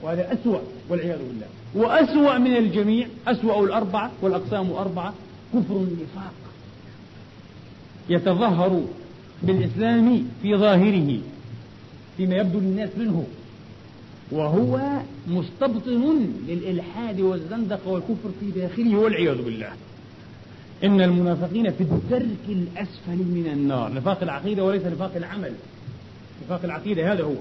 وهذا 0.02 0.32
أسوأ 0.32 0.58
والعياذ 0.88 1.18
بالله. 1.18 1.46
وأسوأ 1.74 2.38
من 2.38 2.56
الجميع 2.56 3.06
أسوأ 3.26 3.64
الأربعة 3.64 4.10
والأقسام 4.22 4.72
أربعة 4.72 5.14
كفر 5.54 5.76
النفاق. 5.76 6.32
يتظهر 8.08 8.82
بالإسلام 9.42 10.28
في 10.42 10.56
ظاهره 10.56 11.18
فيما 12.16 12.36
يبدو 12.36 12.58
للناس 12.58 12.90
منه. 12.98 13.26
وهو 14.30 14.80
مستبطن 15.28 16.26
للإلحاد 16.48 17.20
والزندقة 17.20 17.88
والكفر 17.90 18.30
في 18.40 18.50
داخله 18.50 18.96
والعياذ 18.96 19.42
بالله. 19.42 19.70
إن 20.84 21.00
المنافقين 21.00 21.70
في 21.70 21.80
الدرك 21.80 22.44
الأسفل 22.48 23.16
من 23.16 23.50
النار. 23.52 23.92
نفاق 23.92 24.22
العقيدة 24.22 24.64
وليس 24.64 24.82
نفاق 24.82 25.12
العمل. 25.16 25.52
نفاق 26.44 26.60
العقيدة 26.64 27.12
هذا 27.12 27.24
هو. 27.24 27.34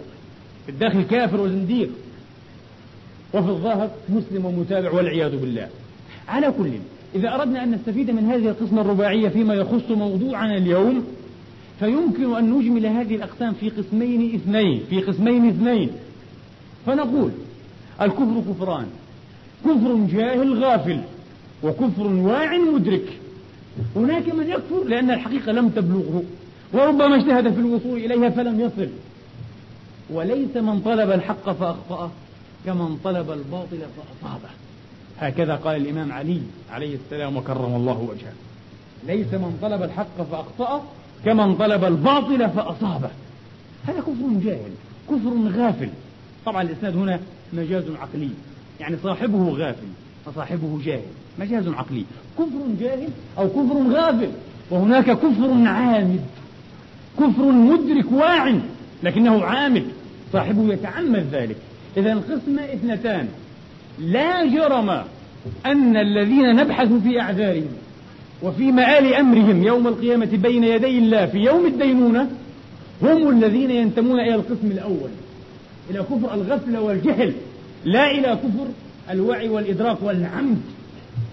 في 0.65 0.71
الداخل 0.71 1.03
كافر 1.03 1.41
وزنديق. 1.41 1.89
وفي 3.33 3.49
الظاهر 3.49 3.89
مسلم 4.09 4.45
ومتابع 4.45 4.91
والعياذ 4.91 5.37
بالله. 5.37 5.67
على 6.27 6.53
كل 6.57 6.69
إذا 7.15 7.35
أردنا 7.35 7.63
أن 7.63 7.71
نستفيد 7.71 8.11
من 8.11 8.25
هذه 8.25 8.49
القسمة 8.49 8.81
الرباعية 8.81 9.29
فيما 9.29 9.53
يخص 9.53 9.91
موضوعنا 9.91 10.57
اليوم 10.57 11.03
فيمكن 11.79 12.35
أن 12.35 12.53
نجمل 12.53 12.85
هذه 12.85 13.15
الأقسام 13.15 13.53
في 13.53 13.69
قسمين 13.69 14.35
اثنين 14.35 14.81
في 14.89 15.01
قسمين 15.01 15.49
اثنين. 15.49 15.89
فنقول 16.85 17.31
الكفر 18.01 18.43
كفران 18.49 18.85
كفر 19.65 19.95
جاهل 20.11 20.63
غافل 20.63 20.99
وكفر 21.63 22.07
واع 22.07 22.57
مدرك. 22.57 23.07
هناك 23.95 24.35
من 24.35 24.49
يكفر 24.49 24.83
لأن 24.83 25.11
الحقيقة 25.11 25.51
لم 25.51 25.69
تبلغه 25.69 26.23
وربما 26.73 27.15
اجتهد 27.15 27.53
في 27.53 27.59
الوصول 27.59 27.97
إليها 27.97 28.29
فلم 28.29 28.59
يصل. 28.59 28.89
وليس 30.09 30.57
من 30.57 30.79
طلب 30.79 31.11
الحق 31.11 31.51
فأخطأه. 31.51 32.11
كمن 32.67 32.97
طلب 33.03 33.31
الباطل 33.31 33.79
فأصابه. 33.79 34.49
هكذا 35.19 35.55
قال 35.55 35.75
الإمام 35.75 36.11
علي 36.11 36.41
عليه 36.71 36.95
السلام 36.95 37.37
وكرم 37.37 37.75
الله 37.75 38.07
وجهه. 38.09 38.33
ليس 39.07 39.33
من 39.33 39.57
طلب 39.61 39.83
الحق 39.83 40.21
فأخطأه 40.31 40.81
كمن 41.25 41.55
طلب 41.55 41.83
الباطل 41.83 42.49
فأصابه. 42.49 43.09
هذا 43.87 43.99
كفر 43.99 44.39
جاهل 44.43 44.71
كفر 45.09 45.61
غافل. 45.61 45.89
طبعا 46.45 46.61
الإسناد 46.61 46.95
هنا 46.95 47.19
مجاز 47.53 47.83
عقلي 48.01 48.29
يعني 48.79 48.97
صاحبه 49.03 49.49
غافل 49.49 49.87
فصاحبه 50.25 50.79
جاهل. 50.85 51.07
مجاز 51.39 51.67
عقلي. 51.67 52.03
كفر 52.37 52.67
جاهل 52.79 53.09
أو 53.37 53.49
كفر 53.49 53.91
غافل 53.91 54.31
وهناك 54.71 55.11
كفر 55.11 55.67
عامد. 55.67 56.21
كفر 57.17 57.51
مدرك 57.51 58.11
واع 58.11 58.55
لكنه 59.03 59.45
عامد. 59.45 59.87
صاحبه 60.33 60.73
يتعمد 60.73 61.27
ذلك. 61.31 61.57
إذا 61.97 62.13
القسمة 62.13 62.61
اثنتان. 62.65 63.27
لا 63.99 64.45
جرم 64.45 64.89
أن 65.65 65.97
الذين 65.97 66.55
نبحث 66.55 66.93
في 66.93 67.21
أعذارهم 67.21 67.71
وفي 68.43 68.71
مآل 68.71 69.13
أمرهم 69.13 69.63
يوم 69.63 69.87
القيامة 69.87 70.25
بين 70.25 70.63
يدي 70.63 70.97
الله 70.97 71.25
في 71.25 71.37
يوم 71.37 71.65
الدينونة 71.65 72.29
هم 73.01 73.29
الذين 73.29 73.71
ينتمون 73.71 74.19
إلى 74.19 74.35
القسم 74.35 74.71
الأول. 74.71 75.09
إلى 75.89 75.99
كفر 75.99 76.33
الغفلة 76.33 76.81
والجهل 76.81 77.33
لا 77.85 78.11
إلى 78.11 78.39
كفر 78.43 78.67
الوعي 79.11 79.49
والإدراك 79.49 79.97
والعمد. 80.03 80.57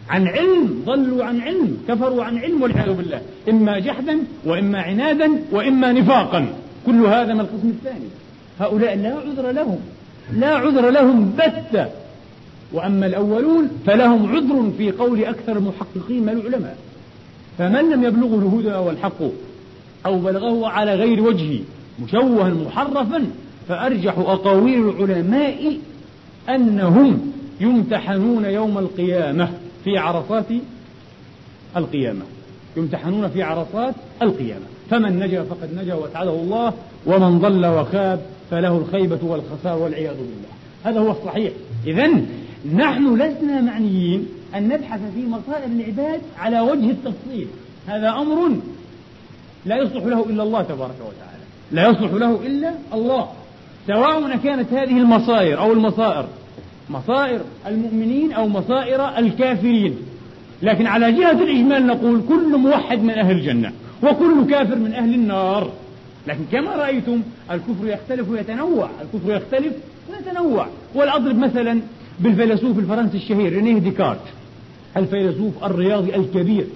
عن 0.08 0.28
علم 0.28 0.82
ضلوا 0.86 1.24
عن 1.24 1.40
علم 1.40 1.78
كفروا 1.88 2.24
عن 2.24 2.38
علم 2.38 2.62
والعياذ 2.62 2.92
بالله. 2.92 3.20
إما 3.48 3.78
جحدا 3.78 4.18
وإما 4.44 4.82
عنادا 4.82 5.30
وإما 5.52 5.92
نفاقا. 5.92 6.46
كل 6.86 7.06
هذا 7.06 7.34
من 7.34 7.40
القسم 7.40 7.68
الثاني. 7.68 8.08
هؤلاء 8.60 8.96
لا 8.96 9.14
عذر 9.14 9.50
لهم. 9.50 9.78
لا 10.32 10.54
عذر 10.54 10.90
لهم 10.90 11.32
بتة. 11.36 11.86
وأما 12.72 13.06
الأولون 13.06 13.68
فلهم 13.86 14.36
عذر 14.36 14.70
في 14.78 14.90
قول 14.90 15.24
أكثر 15.24 15.56
المحققين 15.56 16.22
من 16.22 16.28
العلماء. 16.28 16.76
فمن 17.58 17.90
لم 17.90 18.04
يبلغه 18.04 18.38
الهدى 18.38 18.74
والحق 18.74 19.22
أو 20.06 20.18
بلغه 20.18 20.68
على 20.68 20.94
غير 20.94 21.22
وجهه 21.22 21.60
مشوها 22.02 22.48
محرفا 22.48 23.26
فأرجح 23.68 24.18
أقاويل 24.18 24.88
العلماء 24.88 25.78
أنهم 26.48 27.32
يمتحنون 27.60 28.44
يوم 28.44 28.78
القيامة 28.78 29.48
في 29.84 29.98
عرصات 29.98 30.46
القيامة. 31.76 32.22
يمتحنون 32.76 33.28
في 33.28 33.42
عرصات 33.42 33.94
القيامة. 34.22 34.64
فمن 34.90 35.18
نجا 35.18 35.42
فقد 35.42 35.68
نجا 35.76 35.94
واسعده 35.94 36.30
الله 36.30 36.72
ومن 37.06 37.38
ضل 37.38 37.66
وخاب 37.66 38.20
فله 38.50 38.76
الخيبة 38.76 39.18
والخسار 39.22 39.78
والعياذ 39.78 40.14
بالله. 40.14 40.48
هذا 40.84 41.00
هو 41.00 41.10
الصحيح. 41.10 41.52
إذا 41.86 42.10
نحن 42.74 43.14
لسنا 43.14 43.60
معنيين 43.60 44.28
أن 44.54 44.68
نبحث 44.68 45.00
في 45.14 45.26
مصائر 45.26 45.64
العباد 45.66 46.20
على 46.38 46.60
وجه 46.60 46.90
التفصيل. 46.90 47.46
هذا 47.86 48.08
أمر 48.08 48.56
لا 49.66 49.76
يصلح 49.76 50.04
له 50.04 50.24
إلا 50.30 50.42
الله 50.42 50.62
تبارك 50.62 50.96
وتعالى. 51.00 51.44
لا 51.72 51.88
يصلح 51.88 52.12
له 52.12 52.46
إلا 52.46 52.74
الله. 52.94 53.28
سواء 53.86 54.36
كانت 54.36 54.72
هذه 54.72 54.98
المصائر 54.98 55.60
أو 55.60 55.72
المصائر 55.72 56.26
مصائر 56.90 57.40
المؤمنين 57.66 58.32
أو 58.32 58.48
مصائر 58.48 59.18
الكافرين. 59.18 59.96
لكن 60.62 60.86
على 60.86 61.12
جهة 61.12 61.42
الإجمال 61.42 61.86
نقول 61.86 62.22
كل 62.28 62.56
موحد 62.56 63.02
من 63.02 63.10
أهل 63.10 63.36
الجنة 63.36 63.72
وكل 64.02 64.46
كافر 64.50 64.76
من 64.76 64.92
أهل 64.92 65.14
النار. 65.14 65.70
لكن 66.26 66.44
كما 66.52 66.76
رأيتم 66.76 67.22
الكفر 67.50 67.86
يختلف 67.86 68.28
ويتنوع 68.28 68.90
الكفر 69.02 69.36
يختلف 69.36 69.72
ويتنوع. 70.10 70.66
والأضرب 70.94 71.38
مثلا 71.38 71.80
بالفيلسوف 72.20 72.78
الفرنسي 72.78 73.16
الشهير 73.16 73.52
رينيه 73.52 73.78
ديكارت. 73.78 74.20
الفيلسوف 74.96 75.64
الرياضي 75.64 76.16
الكبير 76.16 76.66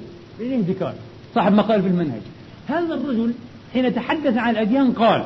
رينيه 0.40 0.60
ديكارت 0.60 0.96
صاحب 1.34 1.52
مقال 1.52 1.82
في 1.82 1.88
المنهج. 1.88 2.20
هذا 2.68 2.94
الرجل 2.94 3.32
حين 3.72 3.94
تحدث 3.94 4.36
عن 4.36 4.50
الأديان 4.50 4.92
قال 4.92 5.24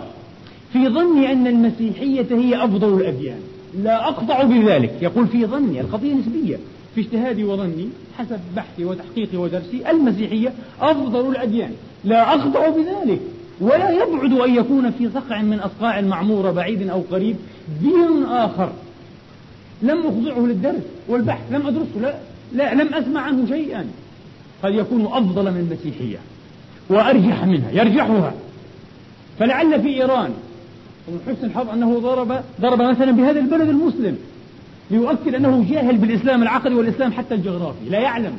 في 0.73 0.89
ظني 0.89 1.33
أن 1.33 1.47
المسيحية 1.47 2.27
هي 2.31 2.65
أفضل 2.65 3.01
الأديان. 3.01 3.41
لا 3.83 4.09
أقطع 4.09 4.43
بذلك. 4.43 4.93
يقول 5.03 5.27
في 5.27 5.47
ظني 5.47 5.81
القضية 5.81 6.15
نسبية. 6.15 6.57
في 6.95 7.01
اجتهادي 7.01 7.45
وظني 7.45 7.89
حسب 8.19 8.41
بحثي 8.57 8.85
وتحقيقي 8.85 9.37
ودرسي 9.37 9.91
المسيحية 9.91 10.53
أفضل 10.81 11.31
الأديان. 11.31 11.71
لا 12.05 12.37
أخضع 12.37 12.69
بذلك. 12.69 13.21
ولا 13.63 13.91
يبعد 13.91 14.33
أن 14.33 14.55
يكون 14.55 14.91
في 14.91 15.11
صقع 15.15 15.43
من 15.43 15.61
أصقاع 15.61 15.99
المعمورة 15.99 16.51
بعيد 16.51 16.89
أو 16.89 17.03
قريب 17.11 17.37
دين 17.81 18.25
آخر. 18.25 18.73
لم 19.83 19.99
أخضعه 19.99 20.47
للدرس 20.47 20.83
والبحث 21.09 21.53
لم 21.53 21.67
أدرسه 21.67 22.01
لا, 22.01 22.15
لا 22.53 22.75
لم 22.75 22.95
أسمع 22.95 23.21
عنه 23.21 23.47
شيئا. 23.49 23.87
قد 24.63 24.75
يكون 24.75 25.07
أفضل 25.07 25.51
من 25.51 25.69
المسيحية 25.71 26.19
وأرجح 26.89 27.45
منها 27.45 27.71
يرجحها. 27.71 28.35
فلعل 29.39 29.83
في 29.83 29.89
إيران 29.89 30.31
ومن 31.09 31.21
حسن 31.27 31.47
الحظ 31.47 31.69
أنه 31.69 31.99
ضرب 31.99 32.43
ضرب 32.61 32.83
مثلا 32.83 33.11
بهذا 33.11 33.41
البلد 33.41 33.69
المسلم 33.69 34.19
ليؤكد 34.91 35.35
أنه 35.35 35.67
جاهل 35.71 35.97
بالإسلام 35.97 36.43
العقدي 36.43 36.75
والإسلام 36.75 37.13
حتى 37.13 37.35
الجغرافي. 37.35 37.89
لا 37.91 37.99
يعلم 37.99 38.33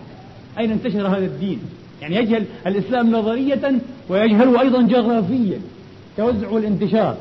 أين 0.58 0.72
انتشر 0.72 1.08
هذا 1.08 1.26
الدين. 1.26 1.60
يعني 2.02 2.16
يجهل 2.16 2.46
الإسلام 2.68 3.12
نظرية 3.12 3.80
ويجهله 4.10 4.62
أيضا 4.62 4.82
جغرافيا 4.82 5.60
توزع 6.18 6.50
والانتشار 6.50 7.18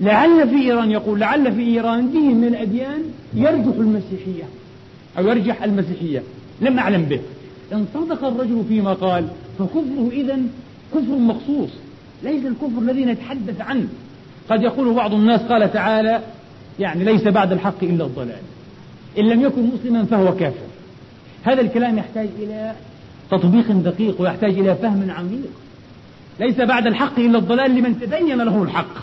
لعل 0.00 0.48
في 0.48 0.56
إيران 0.56 0.90
يقول 0.90 1.20
لعل 1.20 1.52
في 1.52 1.62
إيران 1.62 2.10
دين 2.10 2.40
من 2.40 2.48
الأديان 2.48 3.02
يرجح 3.34 3.76
المسيحية 3.76 4.44
أو 5.18 5.28
يرجح 5.28 5.62
المسيحية. 5.62 6.22
لم 6.60 6.78
أعلم 6.78 7.02
به. 7.02 7.20
إن 7.72 7.86
صدق 7.94 8.24
الرجل 8.24 8.64
فيما 8.68 8.92
قال 8.92 9.28
فكفره 9.58 10.10
إذا 10.12 10.38
كفر 10.94 11.18
مخصوص 11.18 11.70
ليس 12.22 12.46
الكفر 12.46 12.78
الذي 12.78 13.04
نتحدث 13.04 13.60
عنه. 13.60 13.88
قد 14.50 14.62
يقول 14.62 14.94
بعض 14.94 15.14
الناس 15.14 15.40
قال 15.40 15.72
تعالى 15.72 16.20
يعني 16.78 17.04
ليس 17.04 17.22
بعد 17.22 17.52
الحق 17.52 17.82
إلا 17.84 18.04
الضلال. 18.04 18.42
إن 19.18 19.24
لم 19.24 19.40
يكن 19.40 19.70
مسلما 19.74 20.04
فهو 20.04 20.34
كافر. 20.36 20.66
هذا 21.42 21.60
الكلام 21.60 21.98
يحتاج 21.98 22.28
إلى 22.38 22.72
تطبيق 23.32 23.72
دقيق 23.72 24.20
ويحتاج 24.20 24.58
إلى 24.58 24.74
فهم 24.74 25.10
عميق. 25.10 25.50
ليس 26.40 26.60
بعد 26.60 26.86
الحق 26.86 27.18
إلا 27.18 27.38
الضلال 27.38 27.70
لمن 27.70 28.00
تبين 28.00 28.38
له 28.38 28.62
الحق. 28.62 28.94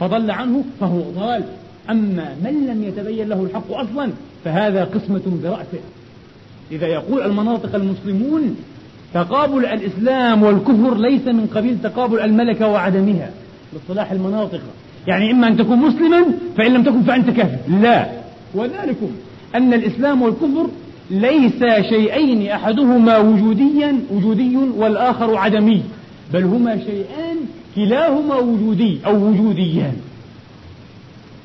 فضل 0.00 0.30
عنه 0.30 0.64
فهو 0.80 1.00
ضال 1.00 1.44
أما 1.90 2.36
من 2.44 2.66
لم 2.66 2.84
يتبين 2.84 3.28
له 3.28 3.42
الحق 3.42 3.72
أصلا 3.72 4.10
فهذا 4.44 4.84
قسمة 4.84 5.22
برأسه. 5.42 5.80
إذا 6.72 6.86
يقول 6.86 7.22
المناطق 7.22 7.74
المسلمون 7.74 8.56
تقابل 9.14 9.66
الإسلام 9.66 10.42
والكفر 10.42 10.96
ليس 10.96 11.26
من 11.26 11.46
قبيل 11.54 11.78
تقابل 11.82 12.20
الملكة 12.20 12.68
وعدمها 12.68 13.30
باصطلاح 13.72 14.12
المناطق. 14.12 14.60
يعني 15.06 15.30
إما 15.30 15.48
أن 15.48 15.56
تكون 15.56 15.78
مسلما 15.78 16.24
فإن 16.56 16.72
لم 16.72 16.82
تكن 16.82 17.02
فأنت 17.02 17.30
كافر. 17.30 17.58
لا. 17.82 18.06
وذلكم 18.54 19.10
أن 19.54 19.74
الإسلام 19.74 20.22
والكفر 20.22 20.66
ليس 21.10 21.64
شيئين 21.88 22.50
أحدهما 22.50 23.18
وجوديا 23.18 23.98
وجودي 24.10 24.56
والآخر 24.56 25.36
عدمي 25.36 25.82
بل 26.32 26.44
هما 26.44 26.78
شيئان 26.78 27.36
كلاهما 27.76 28.36
وجودي 28.36 28.98
أو 29.06 29.28
وجوديان. 29.28 29.96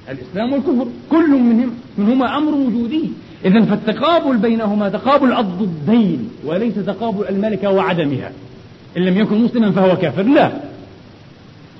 الإسلام 0.10 0.54
والكفر 0.54 0.88
كل 1.10 1.30
منهم 1.30 1.71
منهما 1.97 2.38
أمر 2.38 2.54
وجودي. 2.54 3.10
إذا 3.45 3.65
فالتقابل 3.65 4.38
بينهما 4.38 4.89
تقابل 4.89 5.34
الضدين 5.34 6.30
وليس 6.45 6.76
تقابل 6.76 7.26
الملكة 7.30 7.69
وعدمها. 7.69 8.32
إن 8.97 9.06
لم 9.06 9.17
يكن 9.17 9.43
مسلما 9.43 9.71
فهو 9.71 9.97
كافر 9.97 10.24
لا. 10.24 10.52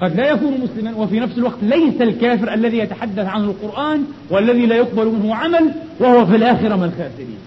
قد 0.02 0.16
لا 0.16 0.30
يكون 0.30 0.54
مسلما 0.64 0.96
وفي 0.96 1.20
نفس 1.20 1.38
الوقت 1.38 1.58
ليس 1.62 2.02
الكافر 2.02 2.54
الذي 2.54 2.78
يتحدث 2.78 3.26
عنه 3.26 3.44
القرآن 3.46 4.04
والذي 4.30 4.66
لا 4.66 4.76
يقبل 4.76 5.06
منه 5.06 5.36
عمل 5.36 5.72
وهو 6.00 6.26
في 6.26 6.36
الآخرة 6.36 6.76
من 6.76 6.84
الخاسرين. 6.84 7.38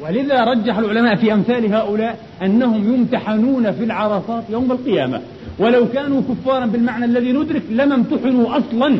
ولذا 0.00 0.44
رجح 0.44 0.78
العلماء 0.78 1.16
في 1.16 1.32
أمثال 1.32 1.74
هؤلاء 1.74 2.18
أنهم 2.42 2.94
يمتحنون 2.94 3.72
في 3.72 3.84
العرصات 3.84 4.44
يوم 4.50 4.72
القيامة. 4.72 5.20
ولو 5.58 5.88
كانوا 5.88 6.22
كفارا 6.28 6.66
بالمعنى 6.66 7.04
الذي 7.04 7.32
ندرك 7.32 7.62
لما 7.70 7.94
امتحنوا 7.94 8.58
أصلا 8.58 8.98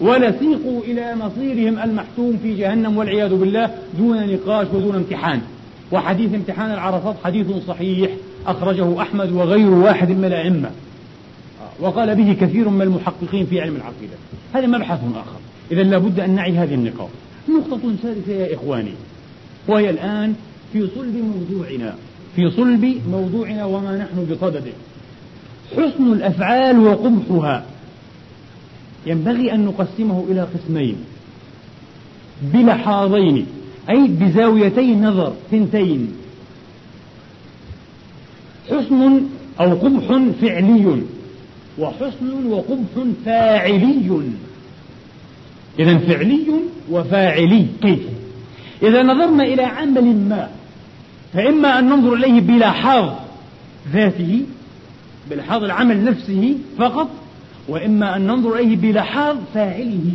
ولسيقوا 0.00 0.80
إلى 0.84 1.16
مصيرهم 1.16 1.78
المحتوم 1.78 2.38
في 2.42 2.54
جهنم 2.56 2.96
والعياذ 2.96 3.34
بالله 3.34 3.70
دون 3.98 4.26
نقاش 4.32 4.66
ودون 4.74 4.94
امتحان. 4.94 5.40
وحديث 5.92 6.34
امتحان 6.34 6.70
العرفات 6.70 7.14
حديث 7.24 7.46
صحيح 7.68 8.10
أخرجه 8.46 9.02
أحمد 9.02 9.32
وغير 9.32 9.70
واحد 9.70 10.10
من 10.10 10.24
الأئمة. 10.24 10.70
وقال 11.80 12.14
به 12.14 12.36
كثير 12.40 12.68
من 12.68 12.82
المحققين 12.82 13.46
في 13.46 13.60
علم 13.60 13.76
العقيدة. 13.76 14.16
هذا 14.54 14.66
مبحث 14.66 14.98
آخر. 15.14 15.38
إذا 15.72 15.82
لابد 15.82 16.20
أن 16.20 16.30
نعي 16.30 16.52
هذه 16.52 16.74
النقاط. 16.74 17.08
نقطة 17.48 17.92
ثالثة 18.02 18.32
يا 18.32 18.54
إخواني. 18.54 18.92
وهي 19.68 19.90
الآن 19.90 20.34
في 20.72 20.88
صلب 20.94 21.16
موضوعنا 21.16 21.94
في 22.36 22.50
صلب 22.50 23.00
موضوعنا 23.10 23.64
وما 23.64 23.96
نحن 23.96 24.26
بصدده 24.30 24.72
حسن 25.72 26.12
الأفعال 26.12 26.78
وقبحها. 26.78 27.64
ينبغي 29.06 29.54
أن 29.54 29.64
نقسمه 29.64 30.24
إلى 30.30 30.40
قسمين. 30.40 30.96
بلحاظين 32.42 33.46
أي 33.90 34.08
بزاويتي 34.08 34.94
نظر 34.94 35.32
ثنتين. 35.50 36.12
حسن 38.70 39.22
أو 39.60 39.74
قبح 39.74 40.18
فعلي 40.40 41.02
وحسن 41.78 42.46
وقبح 42.46 43.06
فاعلي. 43.24 44.22
إذا 45.78 45.98
فعلي 45.98 46.46
وفاعلي 46.90 47.66
كيف؟ 47.82 48.00
إذا 48.82 49.02
نظرنا 49.02 49.44
إلى 49.44 49.62
عمل 49.62 50.04
ما 50.04 50.48
فإما 51.34 51.78
أن 51.78 51.88
ننظر 51.88 52.14
إليه 52.14 52.40
بلحاظ 52.40 53.10
ذاته 53.92 54.42
بلحاظ 55.30 55.64
العمل 55.64 56.04
نفسه 56.04 56.54
فقط 56.78 57.08
وإما 57.68 58.16
أن 58.16 58.26
ننظر 58.26 58.56
إليه 58.56 58.76
بلحاظ 58.76 59.36
فاعله. 59.54 60.12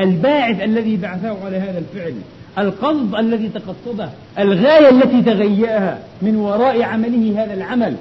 الباعث 0.00 0.62
الذي 0.62 0.96
بعثه 0.96 1.44
على 1.44 1.56
هذا 1.56 1.78
الفعل 1.78 2.14
القصد 2.58 3.14
الذي 3.14 3.48
تقصده 3.48 4.08
الغاية 4.38 4.88
التي 4.88 5.22
تغيأها 5.22 5.98
من 6.22 6.36
وراء 6.36 6.82
عمله 6.82 7.44
هذا 7.44 7.54
العمل 7.54 7.96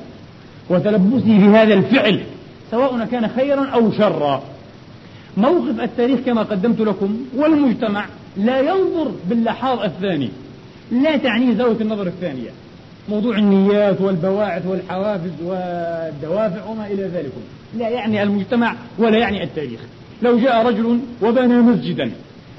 وتلبسه 0.70 1.38
بهذا 1.38 1.74
الفعل 1.74 2.20
سواء 2.72 3.06
كان 3.12 3.28
خيرا 3.28 3.66
أو 3.66 3.92
شرا. 3.92 4.44
موقف 5.38 5.80
التاريخ 5.80 6.20
كما 6.26 6.42
قدمت 6.42 6.80
لكم 6.80 7.18
والمجتمع 7.36 8.06
لا 8.38 8.60
ينظر 8.60 9.12
باللحاظ 9.30 9.80
الثاني 9.80 10.30
لا 10.92 11.18
تعنيه 11.18 11.56
زاوية 11.56 11.82
النظر 11.82 12.08
الثانية. 12.08 12.50
موضوع 13.10 13.38
النيات 13.38 14.02
والبواعث 14.02 14.68
والحوافز 14.68 15.32
والدوافع 15.44 16.66
وما 16.66 16.88
إلى 16.88 17.04
ذلك. 17.04 17.32
لا 17.78 17.90
يعني 17.90 18.24
المجتمع 18.24 18.76
ولا 18.98 19.18
يعني 19.18 19.44
التاريخ. 19.44 19.80
لو 20.22 20.38
جاء 20.38 20.66
رجل 20.66 21.00
وبنى 21.22 21.56
مسجدا 21.56 22.12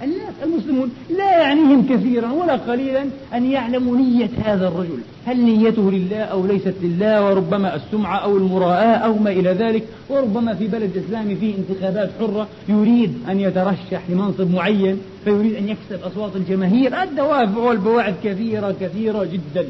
الناس 0.02 0.34
المسلمون 0.42 0.90
لا 1.10 1.30
يعنيهم 1.30 1.86
كثيرا 1.86 2.30
ولا 2.32 2.56
قليلا 2.56 3.04
أن 3.34 3.50
يعلموا 3.50 3.96
نية 3.96 4.30
هذا 4.44 4.68
الرجل. 4.68 4.98
هل 5.26 5.44
نيته 5.44 5.90
لله 5.90 6.20
أو 6.20 6.46
ليست 6.46 6.74
لله؟ 6.82 7.26
وربما 7.26 7.76
السمعة 7.76 8.16
أو 8.16 8.36
المراءة 8.36 8.86
أو 8.86 9.18
ما 9.18 9.30
إلى 9.30 9.50
ذلك. 9.50 9.82
وربما 10.08 10.54
في 10.54 10.66
بلد 10.66 11.04
إسلامي 11.06 11.36
فيه 11.36 11.54
انتخابات 11.54 12.10
حرة 12.20 12.48
يريد 12.68 13.14
أن 13.28 13.40
يترشح 13.40 14.02
لمنصب 14.08 14.54
معين 14.54 14.98
فيريد 15.24 15.54
أن 15.54 15.68
يكسب 15.68 16.04
أصوات 16.04 16.36
الجماهير. 16.36 17.02
الدوافع 17.02 17.58
والبواعث 17.58 18.14
كثيرة 18.24 18.74
كثيرة 18.80 19.24
جدا. 19.24 19.66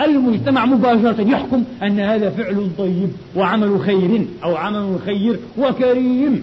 المجتمع 0.00 0.66
مباشرة 0.66 1.20
يحكم 1.20 1.64
أن 1.82 2.00
هذا 2.00 2.30
فعل 2.30 2.68
طيب 2.78 3.08
وعمل 3.36 3.80
خير 3.80 4.26
أو 4.44 4.56
عمل 4.56 4.98
خير 5.06 5.38
وكريم. 5.58 6.42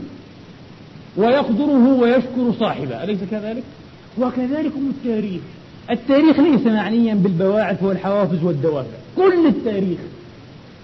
ويقدره 1.17 1.87
ويشكر 1.87 2.53
صاحبه. 2.59 3.03
أليس 3.03 3.19
كذلك؟ 3.31 3.63
وكذلك 4.19 4.71
التاريخ. 4.89 5.41
التاريخ 5.91 6.39
ليس 6.39 6.65
معنيا 6.65 7.13
بالبواعث 7.13 7.83
والحوافز 7.83 8.43
والدوافع. 8.43 8.97
كل 9.17 9.47
التاريخ 9.47 9.99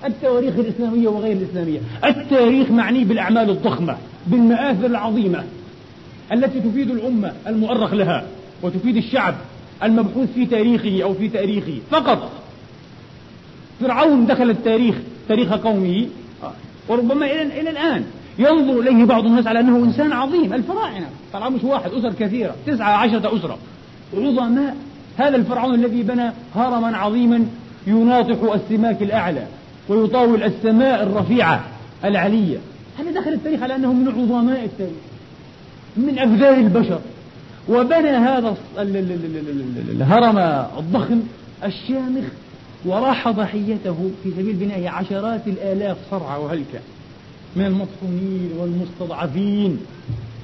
التواريخ 0.06 0.54
الإسلامية 0.58 1.08
وغير 1.08 1.38
الإسلامية. 1.38 1.80
التاريخ 2.06 2.72
معني 2.72 3.04
بالأعمال 3.04 3.50
الضخمة 3.50 3.98
بالمآثر 4.28 4.86
العظيمة 4.86 5.44
التي 6.34 6.60
تفيد 6.60 6.92
الأمة 6.92 7.34
المؤرخ 7.48 7.94
لها 7.94 8.24
وتفيد 8.62 8.98
الشعب 8.98 9.36
المبحوث 9.84 10.34
في 10.36 10.46
تاريخه 10.46 11.04
أو 11.04 11.14
في 11.14 11.30
تاريخه. 11.30 11.78
فقط 11.92 12.32
فرعون 13.80 14.26
دخل 14.26 14.50
التاريخ 14.50 14.96
تاريخ 15.28 15.54
قومه 15.54 16.06
وربما 16.88 17.26
إلى 17.26 17.42
إلى 17.42 17.70
الآن. 17.70 18.06
ينظر 18.40 18.80
إليه 18.80 19.06
بعض 19.06 19.26
الناس 19.26 19.48
على 19.48 19.60
أنه 19.60 19.78
إنسان 19.78 20.14
عظيم 20.14 20.54
الفراعنة. 20.54 21.10
فرعون 21.34 21.54
مش 21.54 21.64
واحد 21.64 21.92
أسر 21.92 22.14
كثيرة 22.14 22.56
تسعة 22.68 22.92
عشرة 22.92 23.38
أسرة. 23.38 23.58
عظماء 24.18 24.76
هذا 25.18 25.36
الفرعون 25.36 25.76
الذي 25.76 26.04
بنى 26.04 26.32
هرما 26.56 26.98
عظيما 26.98 27.46
يناطح 27.88 28.54
السماك 28.54 29.02
الأعلى 29.02 29.48
ويطاول 29.90 30.44
السماء 30.44 31.04
الرفيعة 31.04 31.64
العلية. 32.06 32.58
هذا 33.00 33.12
دخل 33.12 33.34
التاريخ 33.34 33.64
على 33.64 33.76
أنه 33.76 33.94
من 33.94 34.08
عظماء 34.08 34.66
التاريخ 34.66 34.94
من 35.98 36.20
أفذار 36.20 36.54
البشر. 36.54 37.00
وبنى 37.70 38.10
هذا 38.10 38.58
الهرم 39.90 40.38
الضخم 40.78 41.20
الشامخ 41.64 42.26
وراح 42.86 43.30
ضحيته 43.30 44.12
في 44.24 44.32
سبيل 44.32 44.56
بناء 44.56 44.88
عشرات 44.88 45.48
الآلاف 45.48 45.98
صرعى 46.12 46.40
وهلكة. 46.40 46.80
من 47.56 47.66
المطحونين 47.66 48.52
والمستضعفين 48.58 49.80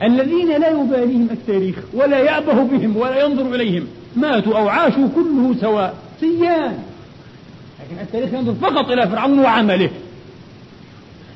الذين 0.03 0.47
لا 0.47 0.69
يباليهم 0.69 1.27
التاريخ 1.31 1.75
ولا 1.93 2.19
يأبه 2.19 2.63
بهم 2.63 2.97
ولا 2.97 3.25
ينظر 3.25 3.55
إليهم. 3.55 3.87
ماتوا 4.15 4.57
أو 4.57 4.69
عاشوا 4.69 5.07
كله 5.15 5.55
سواء 5.61 5.95
سيان 6.19 6.79
لكن 7.79 8.01
التاريخ 8.01 8.33
ينظر 8.33 8.53
فقط 8.53 8.91
إلى 8.91 9.07
فرعون 9.07 9.39
وعمله. 9.39 9.89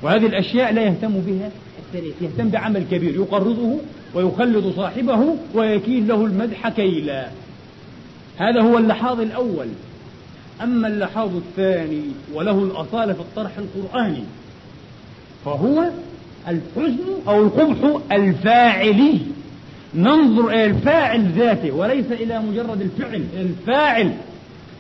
وهذه 0.04 0.26
الأشياء 0.26 0.74
لا 0.74 0.82
يهتم 0.82 1.20
بها 1.20 1.52
التاريخ. 1.80 2.14
يهتم 2.22 2.50
بعمل 2.50 2.84
كبير. 2.92 3.16
يقرضه 3.16 3.78
ويخلد 4.14 4.74
صاحبه 4.76 5.36
ويكيل 5.54 6.08
له 6.08 6.26
المدح 6.26 6.70
كيلا. 6.70 7.28
هذا 8.38 8.62
هو 8.62 8.78
اللحاظ 8.78 9.22
الأول. 9.22 9.68
أما 10.64 10.88
اللحاظ 10.88 11.36
الثاني 11.36 12.02
وله 12.34 12.64
الأصالة 12.64 13.14
في 13.14 13.20
الطرح 13.20 13.52
القرآني 13.58 14.24
فهو 15.46 15.90
الحزن 16.48 17.06
أو 17.28 17.44
القبح 17.44 18.00
الفاعلي. 18.12 19.20
ننظر 19.96 20.50
إلى 20.50 20.66
الفاعل 20.66 21.32
ذاته 21.32 21.72
وليس 21.72 22.06
إلى 22.12 22.40
مجرد 22.40 22.82
الفعل 22.82 23.24
الفاعل. 23.40 24.14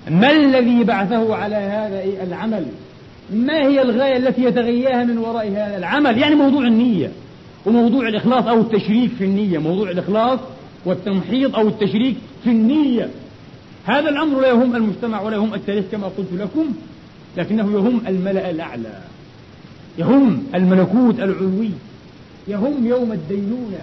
ما 0.10 0.32
الذي 0.32 0.84
بعثه 0.84 1.36
على 1.36 1.56
هذا 1.56 2.24
العمل؟ 2.24 2.66
ما 3.34 3.68
هي 3.68 3.82
الغاية 3.82 4.18
التي 4.18 4.44
يتغياها 4.44 5.04
من 5.04 5.18
وراء 5.18 5.48
هذا 5.48 5.78
العمل؟ 5.78 6.18
يعني 6.18 6.36
موضوع 6.36 6.68
النية 6.68 7.12
وموضوع 7.66 8.08
الإخلاص 8.08 8.46
أو 8.46 8.60
التشريك 8.62 9.12
في 9.18 9.24
النية. 9.24 9.58
موضوع 9.58 9.92
الإخلاص 9.92 10.40
والتمحيض 10.86 11.56
أو 11.56 11.68
التشريك 11.68 12.16
في 12.44 12.50
النية. 12.50 13.10
هذا 13.86 14.10
الأمر 14.10 14.42
لا 14.42 14.48
يهم 14.48 14.76
المجتمع 14.76 15.22
ولا 15.22 15.36
يهم 15.36 15.54
التاريخ 15.54 15.86
كما 15.92 16.08
قلت 16.08 16.34
لكم 16.34 16.66
لكنه 17.38 17.74
يهم 17.74 18.02
الملأ 18.08 18.50
الأعلى. 18.50 19.00
يهم 20.00 20.44
الملكوت 20.56 21.20
العلوي 21.20 21.72
يهم 22.48 22.88
يوم 22.88 23.12
الدينونة. 23.12 23.80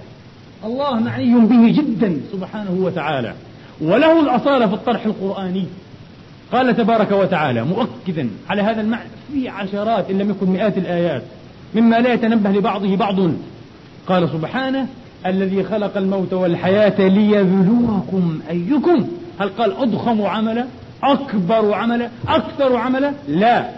الله 0.65 1.01
معني 1.01 1.35
به 1.35 1.83
جدا 1.83 2.21
سبحانه 2.33 2.71
وتعالى. 2.81 3.35
وله 3.81 4.21
الأصالة 4.21 4.67
في 4.67 4.75
الطرح 4.75 5.07
القرآني. 5.07 5.65
قال 6.53 6.77
تبارك 6.77 7.13
وتعالى 7.13 7.65
مؤكدا 7.65 8.29
على 8.51 8.63
هذا 8.63 8.81
المعنى 8.81 9.09
في 9.33 9.49
عشرات 9.49 10.11
إن 10.11 10.19
لم 10.19 10.31
يكن 10.31 10.51
مئات 10.51 10.79
الآيات 10.79 11.23
مما 11.75 11.97
لا 11.97 12.13
يتنبه 12.13 12.51
لبعضه 12.51 12.97
بعض. 12.97 13.17
قال 14.07 14.29
سبحانه 14.29 14.87
الذي 15.27 15.65
خلق 15.65 15.97
الموت 15.97 16.33
والحياة 16.33 17.09
ليبلوكم 17.09 18.41
أيكم. 18.51 19.07
هل 19.41 19.49
قال 19.49 19.73
أضخم 19.73 20.23
عملا 20.23 20.67
أكبر 21.03 21.75
عملا 21.75 22.11
أكثر 22.29 22.77
عملا؟ 22.77 23.13
لا. 23.29 23.71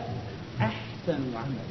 أحسن 0.61 1.19
عملا. 1.37 1.68